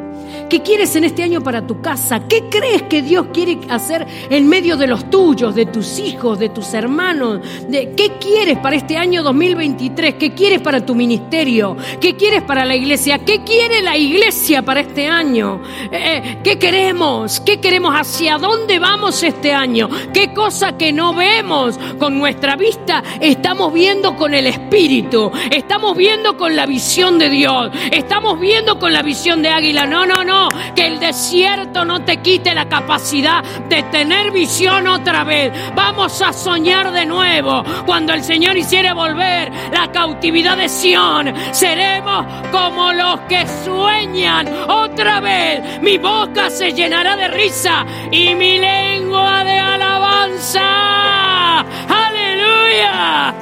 [0.48, 2.26] ¿Qué quieres en este año para tu casa?
[2.26, 6.48] ¿Qué crees que Dios quiere hacer en medio de los tuyos, de tus hijos, de
[6.48, 7.40] tus hermanos?
[7.68, 10.14] De, ¿Qué quieres para este año 2023?
[10.14, 11.76] ¿Qué quieres para tu ministerio?
[12.00, 13.18] ¿Qué quieres para la iglesia?
[13.18, 15.61] ¿Qué quiere la iglesia para este año?
[15.92, 17.40] Eh, eh, ¿Qué queremos?
[17.40, 17.94] ¿Qué queremos?
[17.94, 19.90] ¿Hacia dónde vamos este año?
[20.14, 25.30] ¿Qué cosa que no vemos con nuestra vista estamos viendo con el Espíritu?
[25.50, 27.70] Estamos viendo con la visión de Dios.
[27.92, 29.87] Estamos viendo con la visión de Águila.
[29.87, 30.38] No, no, no,
[30.74, 35.53] que el desierto no te quite la capacidad de tener visión otra vez.
[35.74, 37.64] Vamos a soñar de nuevo.
[37.87, 45.20] Cuando el Señor hiciere volver la cautividad de Sión, seremos como los que sueñan otra
[45.20, 45.81] vez.
[45.83, 51.61] Mi boca se llenará de risa y mi lengua de alabanza.
[51.88, 53.35] Aleluya.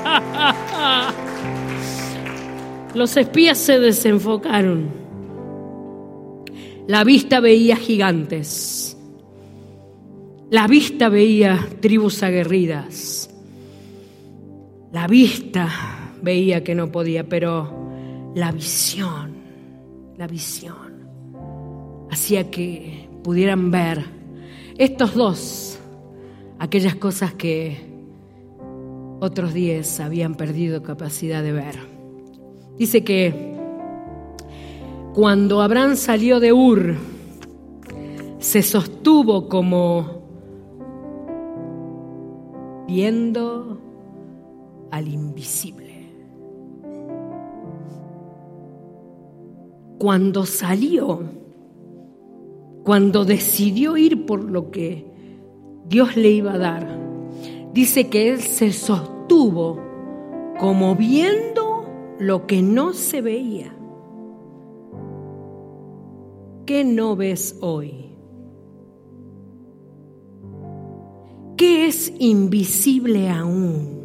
[2.94, 5.05] Los espías se desenfocaron.
[6.86, 8.96] La vista veía gigantes.
[10.50, 13.28] La vista veía tribus aguerridas.
[14.92, 15.68] La vista
[16.22, 19.34] veía que no podía, pero la visión,
[20.16, 21.08] la visión,
[22.10, 24.04] hacía que pudieran ver
[24.78, 25.78] estos dos,
[26.58, 27.78] aquellas cosas que
[29.20, 31.76] otros diez habían perdido capacidad de ver.
[32.78, 33.55] Dice que
[35.16, 36.94] cuando Abraham salió de Ur,
[38.38, 40.04] se sostuvo como
[42.86, 43.80] viendo
[44.90, 46.10] al invisible.
[49.98, 51.20] Cuando salió,
[52.84, 55.06] cuando decidió ir por lo que
[55.88, 57.00] Dios le iba a dar,
[57.72, 59.80] dice que él se sostuvo
[60.60, 61.86] como viendo
[62.18, 63.75] lo que no se veía.
[66.66, 68.10] ¿Qué no ves hoy?
[71.56, 73.95] ¿Qué es invisible aún?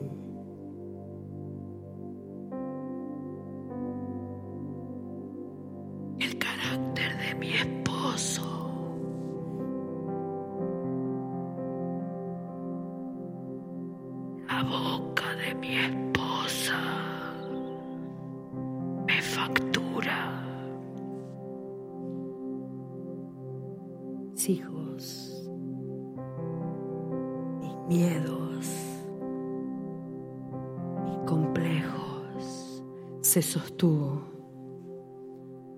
[33.32, 34.28] Se sostuvo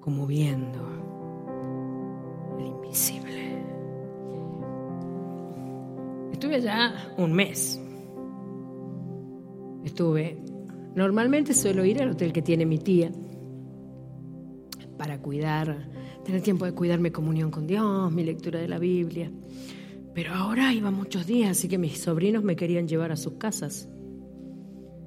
[0.01, 0.80] como viendo
[2.58, 3.64] el invisible.
[6.32, 7.80] Estuve allá un mes.
[9.84, 10.36] Estuve,
[10.95, 13.12] normalmente suelo ir al hotel que tiene mi tía
[14.97, 15.91] para cuidar
[16.26, 19.32] tener tiempo de cuidarme comunión con Dios, mi lectura de la Biblia.
[20.16, 23.93] Pero ahora iba muchos días, así que mis sobrinos me querían llevar a sus casas.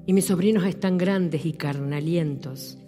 [0.07, 2.79] Y mis sobrinos están grandes y carnalientos.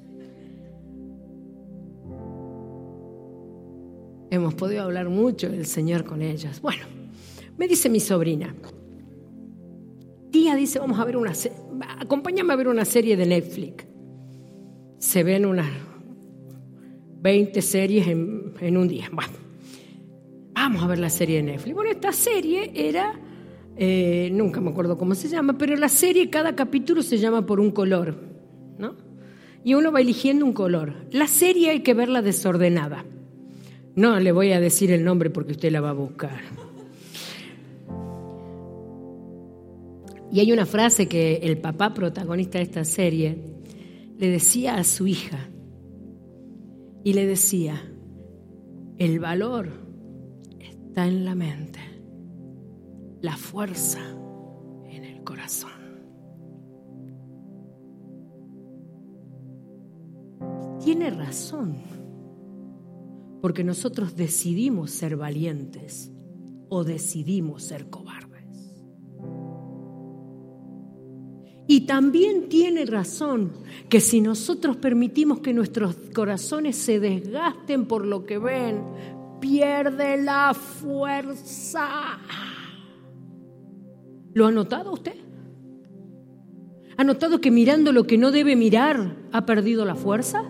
[4.30, 6.60] Hemos podido hablar mucho del Señor con ellos.
[6.60, 6.84] Bueno,
[7.56, 8.54] me dice mi sobrina,
[10.30, 11.32] tía dice, vamos a ver una,
[11.98, 13.86] acompáñame a ver una serie de Netflix.
[14.98, 15.68] Se ven unas
[17.20, 19.08] 20 series en, un día.
[19.12, 19.32] Bueno,
[20.52, 21.74] vamos a ver la serie de Netflix.
[21.74, 23.18] Bueno, esta serie era,
[23.78, 27.60] eh, nunca me acuerdo cómo se llama, pero la serie, cada capítulo se llama por
[27.60, 28.16] un color,
[28.78, 28.96] ¿no?
[29.64, 30.94] Y uno va eligiendo un color.
[31.12, 33.04] La serie hay que verla desordenada.
[33.94, 36.40] No le voy a decir el nombre porque usted la va a buscar.
[40.30, 43.38] Y hay una frase que el papá protagonista de esta serie
[44.18, 45.48] le decía a su hija,
[47.04, 47.82] y le decía,
[48.98, 49.70] el valor
[50.60, 51.77] está en la mente,
[53.20, 54.00] la fuerza
[54.88, 55.70] en el corazón.
[60.82, 61.76] Tiene razón,
[63.42, 66.10] porque nosotros decidimos ser valientes
[66.68, 68.28] o decidimos ser cobardes.
[71.70, 73.52] Y también tiene razón
[73.90, 78.82] que si nosotros permitimos que nuestros corazones se desgasten por lo que ven,
[79.40, 82.18] pierde la fuerza.
[84.38, 85.16] ¿Lo ha notado usted?
[86.96, 90.44] ¿Ha notado que mirando lo que no debe mirar ha perdido la fuerza?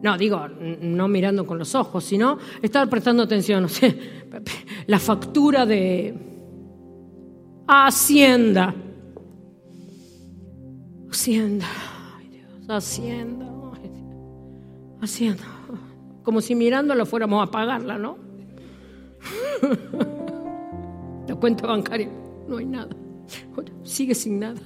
[0.00, 3.66] No, digo, no mirando con los ojos, sino estar prestando atención,
[4.86, 6.14] la factura de
[7.66, 8.72] Hacienda
[11.10, 11.66] Hacienda,
[12.16, 13.46] ay Dios, Hacienda,
[15.00, 15.42] Hacienda.
[16.22, 18.18] Como si mirándola fuéramos a pagarla, ¿no?
[21.26, 22.08] La cuenta bancaria,
[22.48, 22.94] no hay nada.
[23.82, 24.60] Sigue sin nada.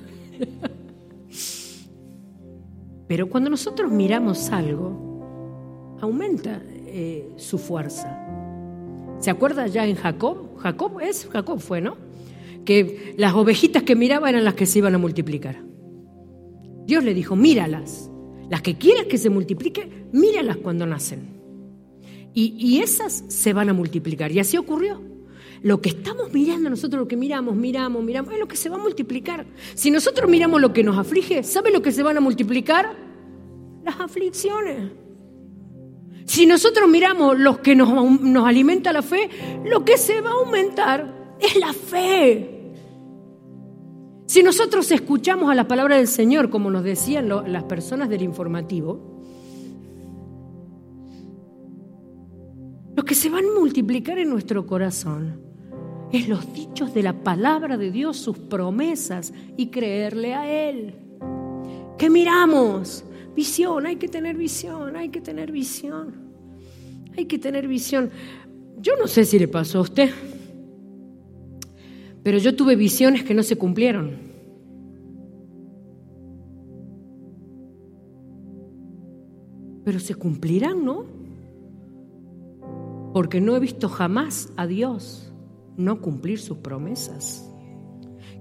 [3.08, 8.18] Pero cuando nosotros miramos algo, aumenta eh, su fuerza.
[9.18, 10.58] ¿Se acuerda ya en Jacob?
[10.58, 11.96] Jacob es, Jacob fue, ¿no?
[12.64, 15.62] Que las ovejitas que miraba eran las que se iban a multiplicar.
[16.86, 18.10] Dios le dijo, míralas.
[18.50, 21.38] Las que quieras que se multipliquen, míralas cuando nacen.
[22.34, 24.30] Y, esas se van a multiplicar.
[24.30, 25.02] Y así ocurrió.
[25.62, 28.76] Lo que estamos mirando, nosotros lo que miramos, miramos, miramos, es lo que se va
[28.76, 29.46] a multiplicar.
[29.74, 32.94] Si nosotros miramos lo que nos aflige, ¿sabe lo que se van a multiplicar?
[33.84, 34.92] Las aflicciones.
[36.26, 37.88] Si nosotros miramos lo que nos,
[38.20, 39.30] nos alimenta la fe,
[39.64, 42.54] lo que se va a aumentar es la fe.
[44.26, 49.18] Si nosotros escuchamos a la palabra del Señor, como nos decían las personas del informativo,
[52.94, 55.47] lo que se van a multiplicar en nuestro corazón
[56.12, 60.94] es los dichos de la palabra de Dios, sus promesas y creerle a Él.
[61.98, 63.04] ¿Qué miramos?
[63.36, 66.14] Visión, hay que tener visión, hay que tener visión,
[67.16, 68.10] hay que tener visión.
[68.80, 70.10] Yo no sé si le pasó a usted.
[72.22, 74.28] Pero yo tuve visiones que no se cumplieron.
[79.84, 81.04] Pero se cumplirán, ¿no?
[83.12, 85.27] Porque no he visto jamás a Dios
[85.78, 87.48] no cumplir sus promesas.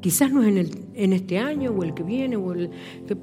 [0.02, 2.70] Quizás no es en, el, en este año o el que viene o el
[3.08, 3.16] que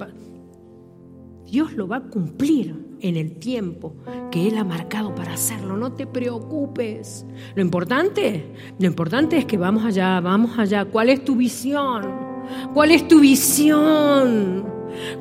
[1.45, 3.95] Dios lo va a cumplir en el tiempo
[4.31, 5.77] que Él ha marcado para hacerlo.
[5.77, 7.25] No te preocupes.
[7.55, 8.45] Lo importante,
[8.79, 10.85] lo importante es que vamos allá, vamos allá.
[10.85, 12.03] ¿Cuál es tu visión?
[12.73, 14.65] ¿Cuál es tu visión?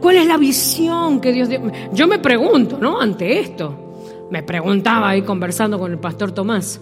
[0.00, 1.60] ¿Cuál es la visión que Dios dio?
[1.92, 3.00] Yo me pregunto, ¿no?
[3.00, 4.28] Ante esto.
[4.30, 6.80] Me preguntaba ahí conversando con el pastor Tomás.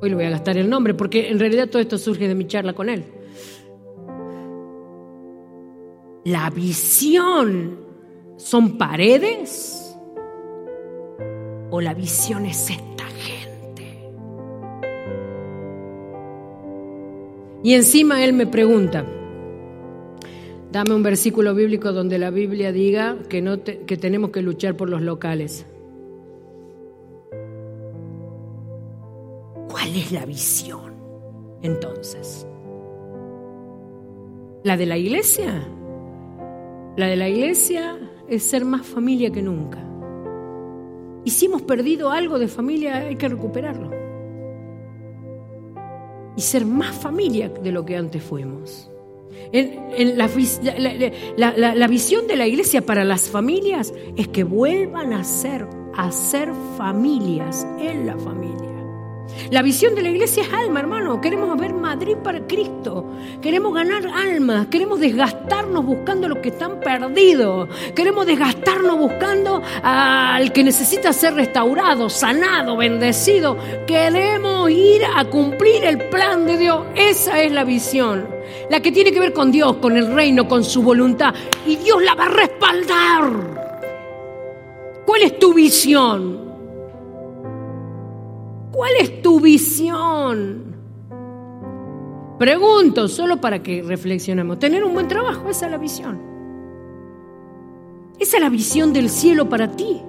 [0.00, 2.46] Hoy le voy a gastar el nombre porque en realidad todo esto surge de mi
[2.46, 3.04] charla con él.
[6.24, 7.90] La visión
[8.40, 9.94] ¿Son paredes?
[11.70, 14.10] ¿O la visión es esta gente?
[17.62, 19.04] Y encima él me pregunta,
[20.72, 24.88] dame un versículo bíblico donde la Biblia diga que, no que tenemos que luchar por
[24.88, 25.66] los locales.
[29.70, 30.94] ¿Cuál es la visión
[31.62, 32.46] entonces?
[34.64, 35.62] ¿La de la iglesia?
[36.96, 37.96] La de la iglesia
[38.28, 39.78] es ser más familia que nunca.
[41.24, 43.90] Y si hemos perdido algo de familia, hay que recuperarlo.
[46.36, 48.90] Y ser más familia de lo que antes fuimos.
[51.36, 55.66] La, la, visión de la iglesia para las familias es que vuelvan a ser
[55.96, 58.69] a ser familias en la familia.
[59.50, 61.20] La visión de la iglesia es alma, hermano.
[61.20, 63.04] Queremos ver Madrid para Cristo.
[63.42, 64.68] Queremos ganar almas.
[64.68, 67.68] Queremos desgastarnos buscando a los que están perdidos.
[67.94, 73.56] Queremos desgastarnos buscando al que necesita ser restaurado, sanado, bendecido.
[73.86, 76.86] Queremos ir a cumplir el plan de Dios.
[76.94, 78.28] Esa es la visión.
[78.68, 81.34] La que tiene que ver con Dios, con el reino, con su voluntad.
[81.66, 83.32] Y Dios la va a respaldar.
[85.04, 86.49] ¿Cuál es tu visión?
[88.80, 90.74] ¿Cuál es tu visión?
[92.38, 94.58] Pregunto, solo para que reflexionemos.
[94.58, 96.18] Tener un buen trabajo, esa es la visión.
[98.18, 100.00] Esa es la visión del cielo para ti.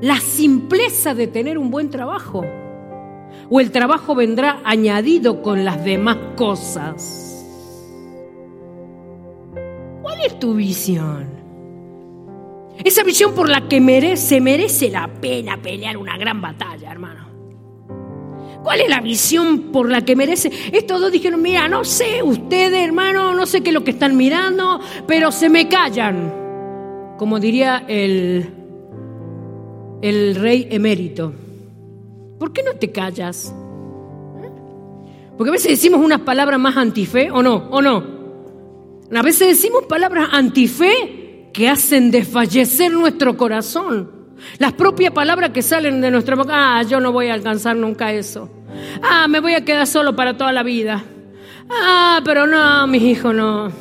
[0.00, 2.44] La simpleza de tener un buen trabajo.
[3.48, 7.46] O el trabajo vendrá añadido con las demás cosas.
[10.02, 11.35] ¿Cuál es tu visión?
[12.84, 17.26] Esa visión por la que merece, merece la pena pelear una gran batalla, hermano.
[18.62, 20.50] ¿Cuál es la visión por la que merece?
[20.72, 24.16] Estos dos dijeron, mira, no sé, ustedes, hermano, no sé qué es lo que están
[24.16, 27.14] mirando, pero se me callan.
[27.16, 28.50] Como diría el,
[30.02, 31.32] el rey emérito.
[32.38, 33.54] ¿Por qué no te callas?
[35.36, 37.68] Porque a veces decimos unas palabras más antife, ¿o no?
[37.70, 38.04] ¿O no?
[39.14, 41.25] A veces decimos palabras antife
[41.56, 44.10] que hacen desfallecer nuestro corazón.
[44.58, 48.12] Las propias palabras que salen de nuestra boca, ah, yo no voy a alcanzar nunca
[48.12, 48.50] eso.
[49.02, 51.02] Ah, me voy a quedar solo para toda la vida.
[51.70, 53.72] Ah, pero no, mis hijos no.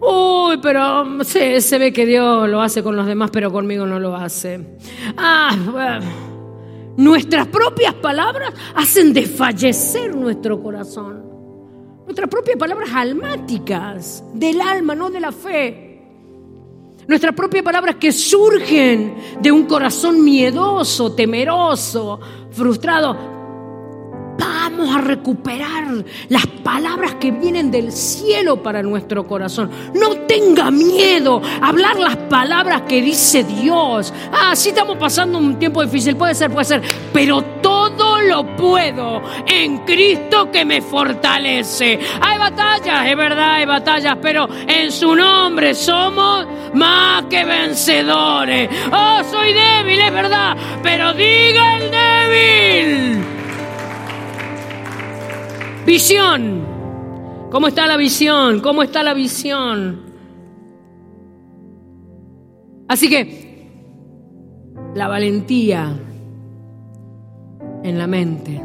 [0.00, 3.98] Uy, pero se, se ve que Dios lo hace con los demás, pero conmigo no
[3.98, 4.60] lo hace.
[5.16, 6.00] Ah,
[6.98, 11.24] nuestras propias palabras hacen desfallecer nuestro corazón.
[12.04, 15.87] Nuestras propias palabras almáticas, del alma, no de la fe.
[17.08, 23.37] Nuestras propias palabras que surgen de un corazón miedoso, temeroso, frustrado.
[24.78, 29.70] A recuperar las palabras que vienen del cielo para nuestro corazón.
[29.92, 34.12] No tenga miedo a hablar las palabras que dice Dios.
[34.32, 39.20] Ah, sí estamos pasando un tiempo difícil, puede ser, puede ser, pero todo lo puedo
[39.46, 41.98] en Cristo que me fortalece.
[42.20, 48.70] Hay batallas, es verdad, hay batallas, pero en su nombre somos más que vencedores.
[48.92, 53.17] Oh, soy débil, es verdad, pero diga el débil.
[55.88, 56.66] Visión.
[57.50, 58.60] ¿Cómo está la visión?
[58.60, 60.02] ¿Cómo está la visión?
[62.86, 63.70] Así que
[64.94, 65.98] la valentía
[67.84, 68.60] en la mente.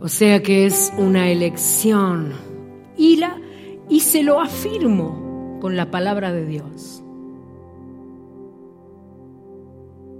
[0.00, 2.32] O sea que es una elección.
[2.96, 3.40] Y, la,
[3.88, 7.04] y se lo afirmo con la palabra de Dios.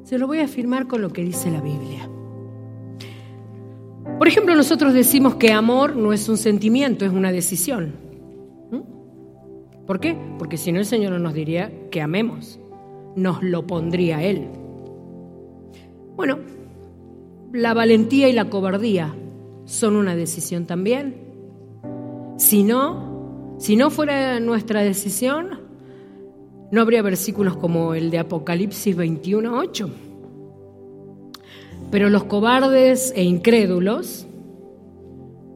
[0.04, 2.08] Se lo voy a afirmar con lo que dice la Biblia.
[4.22, 7.92] Por ejemplo, nosotros decimos que amor no es un sentimiento, es una decisión.
[8.70, 9.84] ¿Mm?
[9.84, 10.16] ¿Por qué?
[10.38, 12.60] Porque si no el Señor no nos diría que amemos,
[13.16, 14.46] nos lo pondría Él.
[16.14, 16.38] Bueno,
[17.52, 19.12] la valentía y la cobardía
[19.64, 21.16] son una decisión también.
[22.36, 25.62] Si no, si no fuera nuestra decisión,
[26.70, 30.11] no habría versículos como el de Apocalipsis 21.8
[31.92, 34.26] pero los cobardes e incrédulos,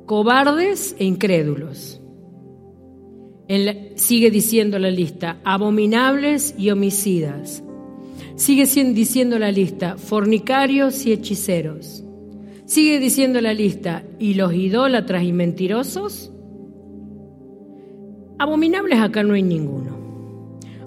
[0.04, 2.02] cobardes e incrédulos,
[3.94, 7.64] sigue diciendo la lista, abominables y homicidas.
[8.34, 12.04] Sigue diciendo la lista, fornicarios y hechiceros.
[12.66, 16.30] Sigue diciendo la lista, y los idólatras y mentirosos.
[18.38, 19.96] Abominables acá no hay ninguno.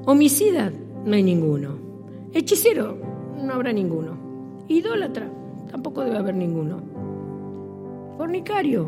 [0.05, 0.71] Homicida
[1.05, 1.79] no hay ninguno.
[2.35, 2.99] Hechicero
[3.43, 4.19] no habrá ninguno.
[4.67, 5.38] Idólatra
[5.71, 6.81] Tampoco debe haber ninguno.
[8.17, 8.87] Fornicario.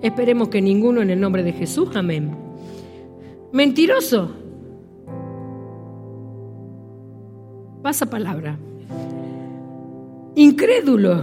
[0.00, 1.94] Esperemos que ninguno en el nombre de Jesús.
[1.96, 2.36] Amén.
[3.52, 4.30] Mentiroso.
[7.82, 8.58] Pasa palabra.
[10.34, 11.22] Incrédulo.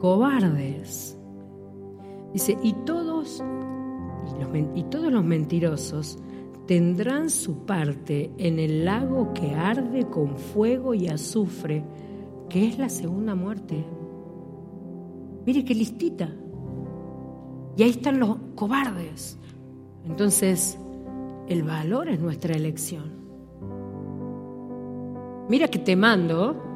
[0.00, 1.18] Cobardes.
[2.32, 3.42] Dice, y todos,
[4.54, 6.18] y, y todos los mentirosos
[6.66, 11.84] tendrán su parte en el lago que arde con fuego y azufre
[12.50, 13.82] que es la segunda muerte.
[15.46, 16.28] Mire qué listita.
[17.76, 19.38] Y ahí están los cobardes.
[20.04, 20.78] Entonces,
[21.48, 23.18] el valor es nuestra elección.
[25.48, 26.66] Mira que te mando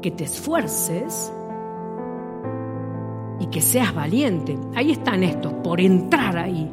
[0.00, 1.32] que te esfuerces
[3.40, 4.58] y que seas valiente.
[4.74, 6.70] Ahí están estos, por entrar ahí.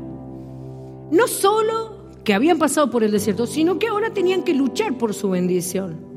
[1.11, 5.13] no solo que habían pasado por el desierto, sino que ahora tenían que luchar por
[5.13, 6.10] su bendición.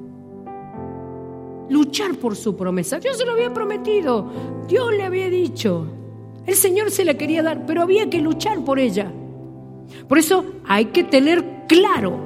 [1.69, 2.99] Luchar por su promesa.
[2.99, 4.31] Dios se lo había prometido,
[4.69, 5.87] Dios le había dicho.
[6.47, 9.11] El Señor se la quería dar, pero había que luchar por ella.
[10.09, 12.19] Por eso hay que tener claro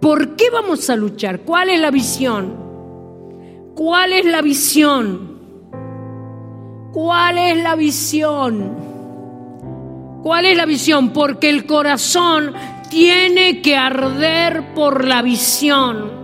[0.00, 2.54] por qué vamos a luchar, cuál es la visión,
[3.74, 5.38] cuál es la visión,
[6.92, 8.76] cuál es la visión,
[10.22, 12.54] cuál es la visión, porque el corazón
[12.90, 16.17] tiene que arder por la visión.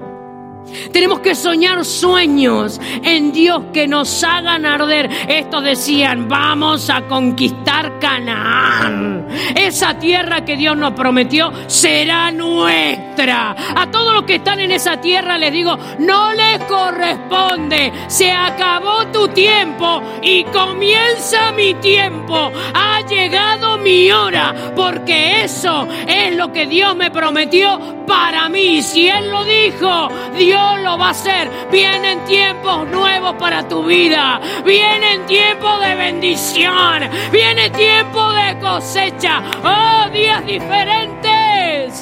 [0.92, 5.10] Tenemos que soñar sueños en Dios que nos hagan arder.
[5.28, 9.13] Estos decían, vamos a conquistar Canaán.
[9.54, 13.54] Esa tierra que Dios nos prometió será nuestra.
[13.76, 17.92] A todos los que están en esa tierra les digo, no les corresponde.
[18.08, 22.52] Se acabó tu tiempo y comienza mi tiempo.
[22.74, 28.82] Ha llegado mi hora porque eso es lo que Dios me prometió para mí.
[28.82, 31.50] Si Él lo dijo, Dios lo va a hacer.
[31.70, 34.40] Vienen tiempos nuevos para tu vida.
[34.64, 37.08] Vienen tiempos de bendición.
[37.32, 39.23] Viene tiempo de cosecha.
[39.26, 41.94] Oh, días diferentes.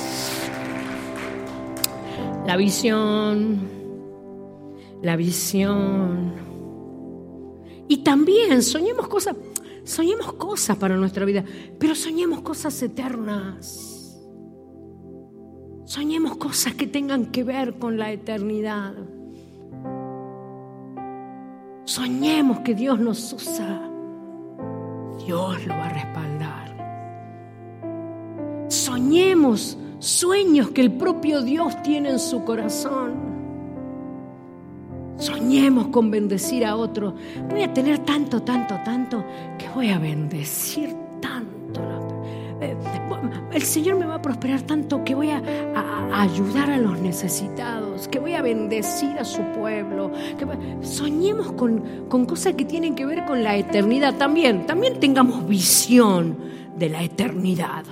[2.47, 3.61] La visión.
[5.03, 6.33] La visión.
[7.87, 9.37] Y también soñemos cosas,
[9.85, 11.45] soñemos cosas para nuestra vida,
[11.79, 14.19] pero soñemos cosas eternas.
[15.85, 18.95] Soñemos cosas que tengan que ver con la eternidad.
[21.85, 23.89] Soñemos que Dios nos usa.
[25.25, 26.62] Dios lo va a respaldar.
[28.83, 33.13] Soñemos sueños que el propio Dios tiene en su corazón.
[35.19, 37.15] Soñemos con bendecir a otros.
[37.49, 39.25] Voy a tener tanto, tanto, tanto
[39.57, 41.81] que voy a bendecir tanto.
[42.61, 42.77] Eh,
[43.53, 45.41] el Señor me va a prosperar tanto que voy a,
[46.13, 50.11] ayudar a los necesitados, que voy a bendecir a su pueblo.
[50.81, 54.67] soñemos con, con cosas que tienen que ver con la eternidad también.
[54.67, 56.37] También tengamos visión
[56.77, 57.85] de la eternidad.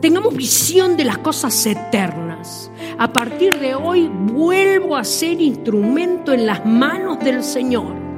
[0.00, 2.70] Tengamos visión de las cosas eternas.
[2.98, 8.11] A partir de hoy vuelvo a ser instrumento en las manos del Señor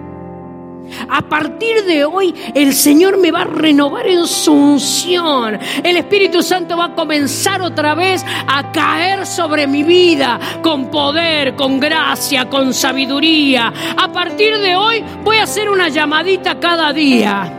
[1.09, 5.59] a partir de hoy el Señor me va a renovar en su unción.
[5.83, 11.55] El Espíritu Santo va a comenzar otra vez a caer sobre mi vida con poder,
[11.55, 13.73] con gracia, con sabiduría.
[13.97, 17.53] A partir de hoy voy a hacer una llamadita cada día.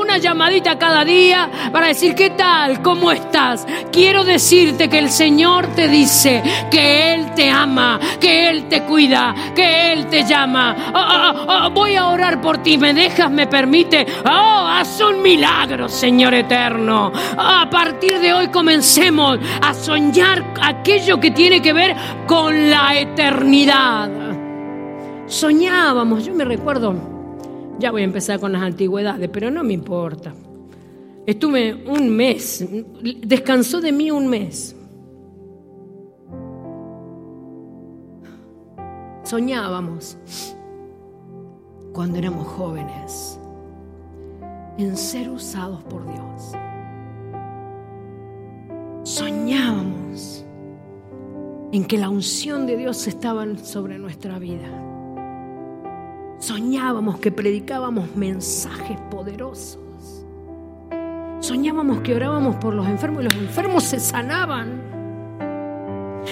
[0.00, 2.82] Una llamadita cada día para decir, ¿qué tal?
[2.82, 3.64] ¿Cómo estás?
[3.92, 9.34] Quiero decirte que el Señor te dice que Él te ama, que Él te cuida,
[9.54, 10.74] que Él te llama.
[10.92, 14.06] Ah, ah, ah, voy a orar por ti, me dejas, me permite.
[14.24, 17.12] Oh, haz un milagro, Señor eterno.
[17.36, 21.94] A partir de hoy comencemos a soñar aquello que tiene que ver
[22.26, 24.10] con la eternidad.
[25.26, 26.94] Soñábamos, yo me recuerdo,
[27.78, 30.34] ya voy a empezar con las antigüedades, pero no me importa.
[31.26, 32.66] Estuve un mes,
[33.22, 34.76] descansó de mí un mes.
[39.22, 40.18] Soñábamos
[41.92, 43.38] cuando éramos jóvenes
[44.78, 46.52] en ser usados por Dios.
[49.02, 50.44] Soñábamos
[51.72, 54.68] en que la unción de Dios estaba sobre nuestra vida.
[56.38, 59.80] Soñábamos que predicábamos mensajes poderosos.
[61.40, 64.80] Soñábamos que orábamos por los enfermos y los enfermos se sanaban.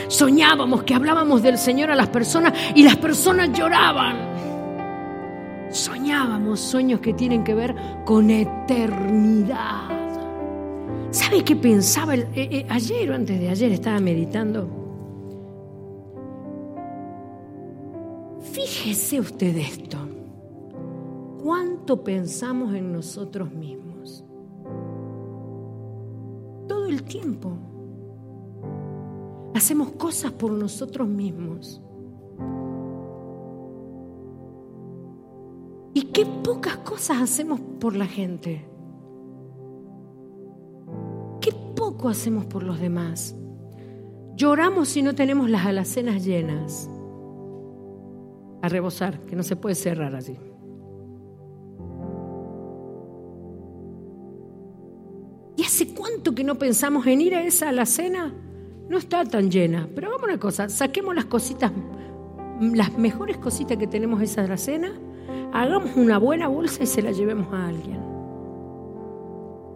[0.09, 4.17] Soñábamos que hablábamos del Señor a las personas y las personas lloraban.
[5.71, 9.99] Soñábamos sueños que tienen que ver con eternidad.
[11.11, 13.73] ¿Sabe qué pensaba eh, eh, ayer o antes de ayer?
[13.73, 14.69] Estaba meditando.
[18.53, 19.99] Fíjese usted esto.
[21.43, 24.25] ¿Cuánto pensamos en nosotros mismos?
[26.67, 27.53] Todo el tiempo.
[29.55, 31.81] Hacemos cosas por nosotros mismos.
[36.19, 38.67] Qué pocas cosas hacemos por la gente.
[41.41, 43.37] Qué poco hacemos por los demás.
[44.35, 46.91] Lloramos si no tenemos las alacenas llenas.
[48.63, 50.37] A rebosar, que no se puede cerrar así.
[55.57, 58.35] ¿Y hace cuánto que no pensamos en ir a esa alacena?
[58.89, 59.89] No está tan llena.
[59.95, 61.71] Pero vamos a una cosa, saquemos las cositas,
[62.61, 64.99] las mejores cositas que tenemos esa alacena
[65.53, 68.01] hagamos una buena bolsa y se la llevemos a alguien.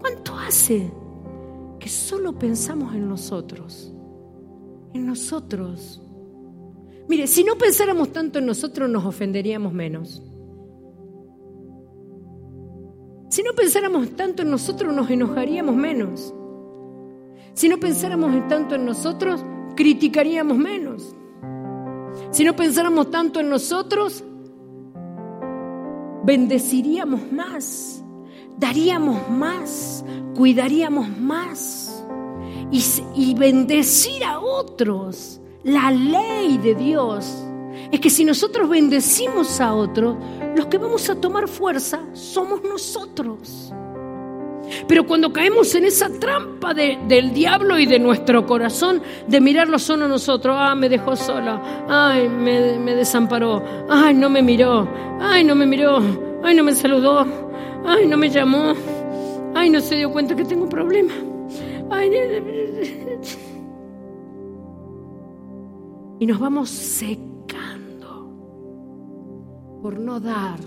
[0.01, 0.91] ¿Cuánto hace
[1.83, 3.93] que solo pensamos en nosotros,
[4.95, 6.01] en nosotros.
[7.09, 10.23] Mire, si no pensáramos tanto en nosotros nos ofenderíamos menos.
[13.31, 16.33] Si no pensáramos tanto en nosotros nos enojaríamos menos.
[17.55, 19.45] Si no pensáramos tanto en nosotros,
[19.75, 21.17] criticaríamos menos.
[22.31, 24.23] Si no pensáramos tanto en nosotros,
[26.25, 28.03] bendeciríamos más,
[28.59, 30.05] daríamos más,
[30.35, 32.05] cuidaríamos más
[32.71, 35.41] y, bendecir a otros.
[35.65, 37.45] La ley de Dios
[37.91, 40.17] es que si nosotros bendecimos a otros,
[40.57, 43.73] los que vamos a tomar fuerza somos nosotros.
[44.87, 50.09] Pero cuando caemos en esa trampa del diablo y de nuestro corazón, de mirarlo solo
[50.09, 54.89] nosotros, ah, me dejó sola, ay, me, desamparó, ay, no me miró,
[55.21, 56.01] ay, no me miró,
[56.43, 57.27] ay, no me saludó,
[57.87, 58.75] ay, no me llamó,
[59.55, 61.13] ay, no se dio cuenta que tengo un problema.
[61.91, 62.11] Ay,
[66.19, 68.31] y nos vamos secando
[69.83, 70.61] por no dar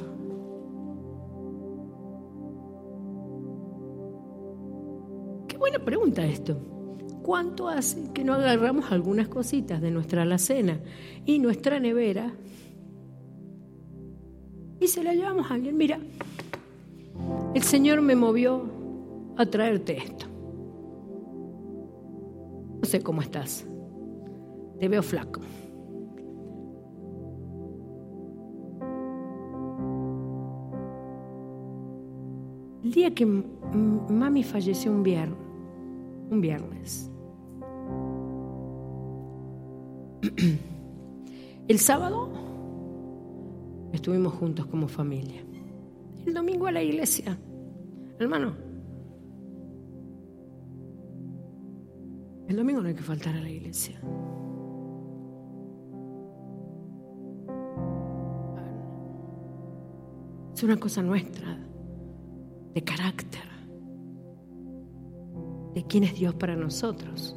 [5.86, 6.57] pregunta esto.
[7.23, 10.79] ¿Cuánto hace que no agarramos algunas cositas de nuestra alacena
[11.25, 12.33] y nuestra nevera
[14.79, 15.77] y se la llevamos a alguien?
[15.77, 15.99] Mira,
[17.53, 18.65] el Señor me movió
[19.38, 20.25] a traerte esto.
[22.81, 23.65] No sé cómo estás.
[24.79, 25.41] Te veo flaco.
[32.83, 35.44] El día que mami falleció un viernes,
[36.30, 37.09] un viernes.
[41.67, 42.30] El sábado
[43.91, 45.41] estuvimos juntos como familia.
[46.26, 47.38] El domingo a la iglesia.
[48.19, 48.53] Hermano,
[52.47, 53.99] el domingo no hay que faltar a la iglesia.
[60.53, 61.57] Es una cosa nuestra,
[62.73, 63.55] de carácter
[65.76, 67.36] de quién es Dios para nosotros.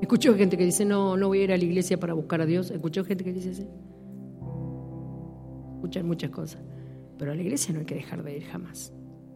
[0.00, 2.46] Escucho gente que dice, no, no voy a ir a la iglesia para buscar a
[2.46, 2.70] Dios.
[2.70, 3.68] Escucho gente que dice así.
[5.74, 6.62] Escuchan muchas cosas.
[7.18, 8.92] Pero a la iglesia no hay que dejar de ir jamás.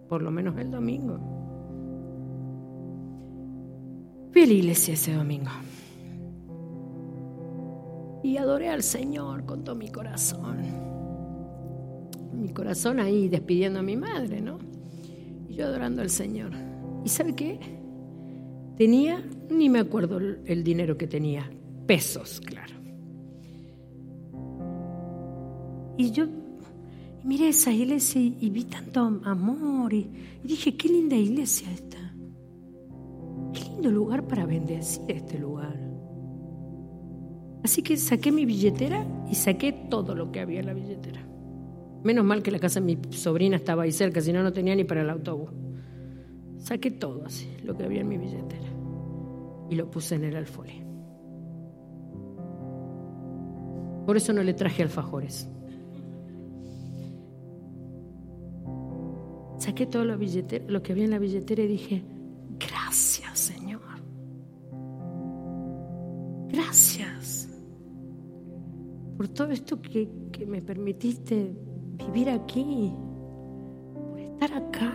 [0.08, 1.18] Por lo menos el domingo.
[4.30, 5.50] Fui a la iglesia ese domingo.
[8.22, 10.58] Y adoré al Señor con todo mi corazón.
[12.32, 14.71] Mi corazón ahí despidiendo a mi madre, ¿no?
[15.52, 16.50] Yo adorando al Señor.
[17.04, 17.58] ¿Y sabe qué?
[18.76, 21.50] Tenía, ni me acuerdo el dinero que tenía,
[21.86, 22.74] pesos, claro.
[25.96, 26.26] Y yo
[27.24, 30.10] miré esa iglesia y, vi tanto amor y,
[30.42, 31.98] dije, qué linda iglesia esta.
[33.52, 35.78] Qué lindo lugar para bendecir este lugar.
[37.62, 41.31] Así que saqué mi billetera y saqué todo lo que había en la billetera.
[42.04, 44.74] Menos mal que la casa de mi sobrina estaba ahí cerca, si no, no tenía
[44.74, 45.50] ni para el autobús.
[46.58, 48.68] Saqué todo así, lo que había en mi billetera,
[49.70, 50.82] y lo puse en el alfolí.
[54.06, 55.48] Por eso no le traje alfajores.
[59.58, 62.02] Saqué todo lo, lo que había en la billetera y dije,
[62.58, 63.80] gracias Señor.
[66.48, 67.48] Gracias
[69.16, 71.54] por todo esto que, que me permitiste
[72.06, 72.92] vivir aquí,
[73.94, 74.92] por estar acá.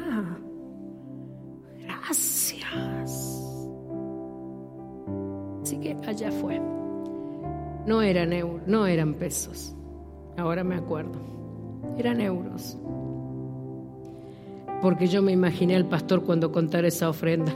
[1.83, 3.43] Gracias.
[5.61, 6.61] Así que allá fue.
[7.85, 9.73] No eran euros, no eran pesos.
[10.37, 11.19] Ahora me acuerdo.
[11.97, 12.77] Eran euros.
[14.81, 17.53] Porque yo me imaginé al pastor cuando contara esa ofrenda.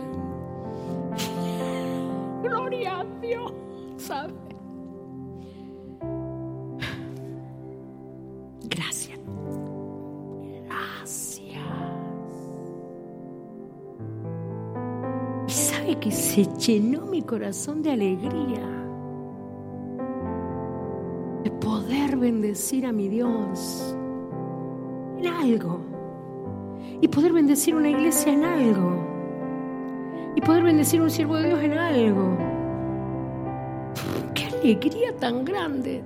[16.68, 18.62] Llenó mi corazón de alegría
[21.44, 23.96] de poder bendecir a mi Dios
[25.18, 25.80] en algo
[27.02, 28.92] y poder bendecir una iglesia en algo
[30.36, 32.38] y poder bendecir un siervo de Dios en algo.
[34.36, 36.04] ¡Qué alegría tan grande!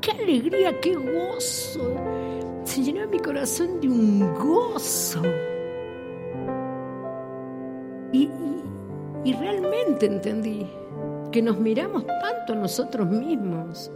[0.00, 1.94] ¡Qué alegría, qué gozo!
[2.64, 5.22] Se llenó mi corazón de un gozo.
[8.12, 8.28] Y,
[9.24, 10.66] y realmente entendí
[11.30, 13.90] que nos miramos tanto nosotros mismos,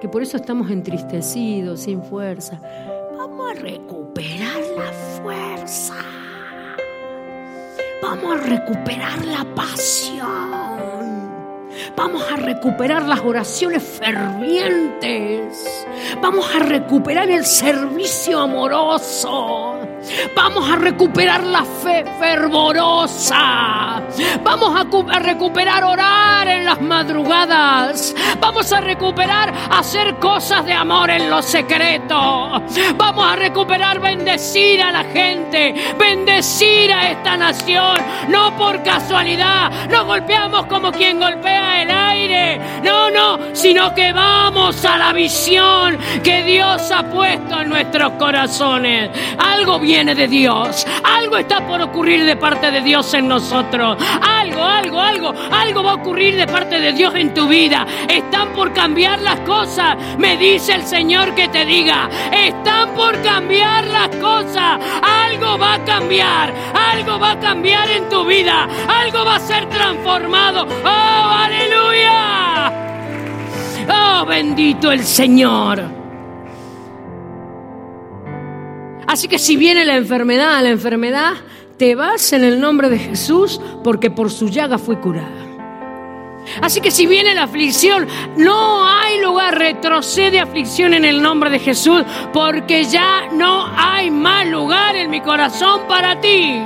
[0.00, 2.60] que por eso estamos entristecidos, sin fuerza.
[3.16, 4.92] Vamos a recuperar la
[5.22, 5.94] fuerza.
[8.02, 10.76] Vamos a recuperar la pasión.
[11.96, 15.86] Vamos a recuperar las oraciones fervientes.
[16.20, 19.80] Vamos a recuperar el servicio amoroso.
[20.34, 23.95] Vamos a recuperar la fe fervorosa.
[24.42, 28.14] Vamos a, recuperar orar en las madrugadas.
[28.40, 32.62] Vamos a recuperar hacer cosas de amor en lo secreto.
[32.96, 37.95] Vamos a recuperar bendecir a la gente, bendecir a esta nación.
[38.28, 42.60] No por casualidad, no golpeamos como quien golpea el aire.
[42.82, 49.10] No, no, sino que vamos a la visión que Dios ha puesto en nuestros corazones.
[49.38, 50.86] Algo viene de Dios.
[51.02, 53.96] Algo está por ocurrir de parte de Dios en nosotros.
[54.22, 57.86] Algo, algo, algo, algo va a ocurrir de parte de Dios en tu vida.
[58.08, 59.96] Están por cambiar las cosas.
[60.18, 62.08] Me dice el Señor que te diga.
[62.32, 64.80] Están por cambiar las cosas.
[65.02, 66.52] Algo va a cambiar.
[66.92, 68.68] Algo va a cambiar en tu vida.
[68.88, 70.66] Algo va a ser transformado.
[70.84, 72.72] Oh, aleluya.
[73.88, 75.82] Oh, bendito el Señor.
[79.06, 81.34] Así que si viene la enfermedad, la enfermedad,
[81.76, 85.46] te vas en el nombre de Jesús porque por su llaga fui curada.
[86.60, 91.58] Así que si viene la aflicción, no hay lugar, retrocede aflicción en el nombre de
[91.58, 92.02] Jesús
[92.32, 96.60] porque ya no hay más lugar en mi corazón para ti.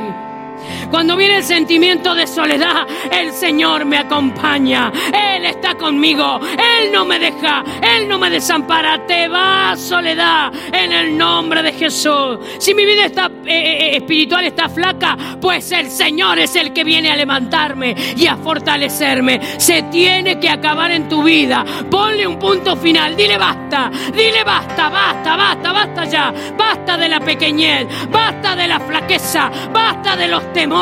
[0.91, 4.91] Cuando viene el sentimiento de soledad, el Señor me acompaña.
[5.13, 6.41] Él está conmigo.
[6.43, 7.63] Él no me deja.
[7.81, 9.07] Él no me desampara.
[9.07, 12.39] Te va, soledad, en el nombre de Jesús.
[12.59, 16.83] Si mi vida está, eh, eh, espiritual está flaca, pues el Señor es el que
[16.83, 19.41] viene a levantarme y a fortalecerme.
[19.59, 21.65] Se tiene que acabar en tu vida.
[21.89, 23.17] Ponle un punto final.
[23.17, 23.93] Dile basta.
[24.13, 26.35] Dile basta, basta, basta, basta ya.
[26.59, 27.87] Basta de la pequeñez.
[28.11, 29.53] Basta de la flaqueza.
[29.73, 30.80] Basta de los temores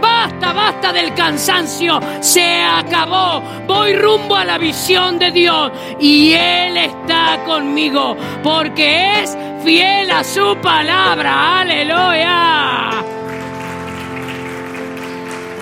[0.00, 1.98] Basta, basta del cansancio.
[2.20, 3.42] Se acabó.
[3.66, 5.72] Voy rumbo a la visión de Dios.
[5.98, 8.16] Y Él está conmigo.
[8.42, 11.60] Porque es fiel a su palabra.
[11.60, 12.90] Aleluya.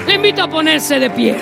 [0.06, 1.36] Le invito a ponerse de pie.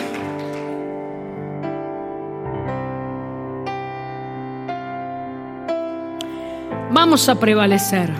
[6.91, 8.11] Vamos a prevalecer.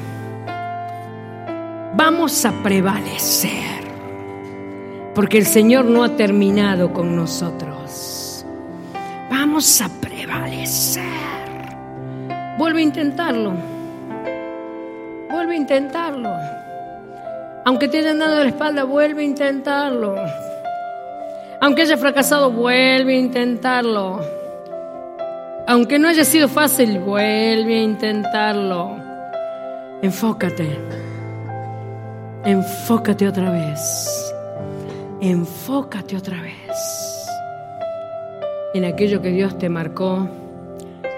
[1.95, 3.78] Vamos a prevalecer
[5.19, 8.47] porque el Señor no ha terminado con nosotros.
[9.29, 11.03] Vamos a prevalecer.
[12.57, 13.53] Vuelve a intentarlo.
[15.29, 16.31] Vuelve a intentarlo.
[17.64, 20.14] Aunque te hayan dado la espalda, vuelve a intentarlo.
[21.61, 24.21] Aunque haya fracasado, vuelve a intentarlo.
[25.66, 28.97] Aunque no haya sido fácil, vuelve a intentarlo.
[30.01, 30.79] Enfócate.
[32.45, 34.28] Enfócate otra vez
[35.21, 37.29] enfócate otra vez
[38.75, 40.29] en aquello que Dios te marcó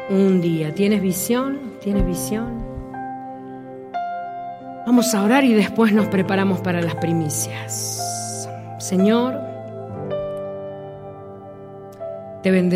[0.08, 0.74] un día.
[0.74, 1.74] ¿Tienes visión?
[1.80, 2.64] ¿Tienes visión?
[4.86, 8.48] Vamos a orar y después nos preparamos para las primicias.
[8.78, 9.38] Señor,
[12.42, 12.70] te bendecimos.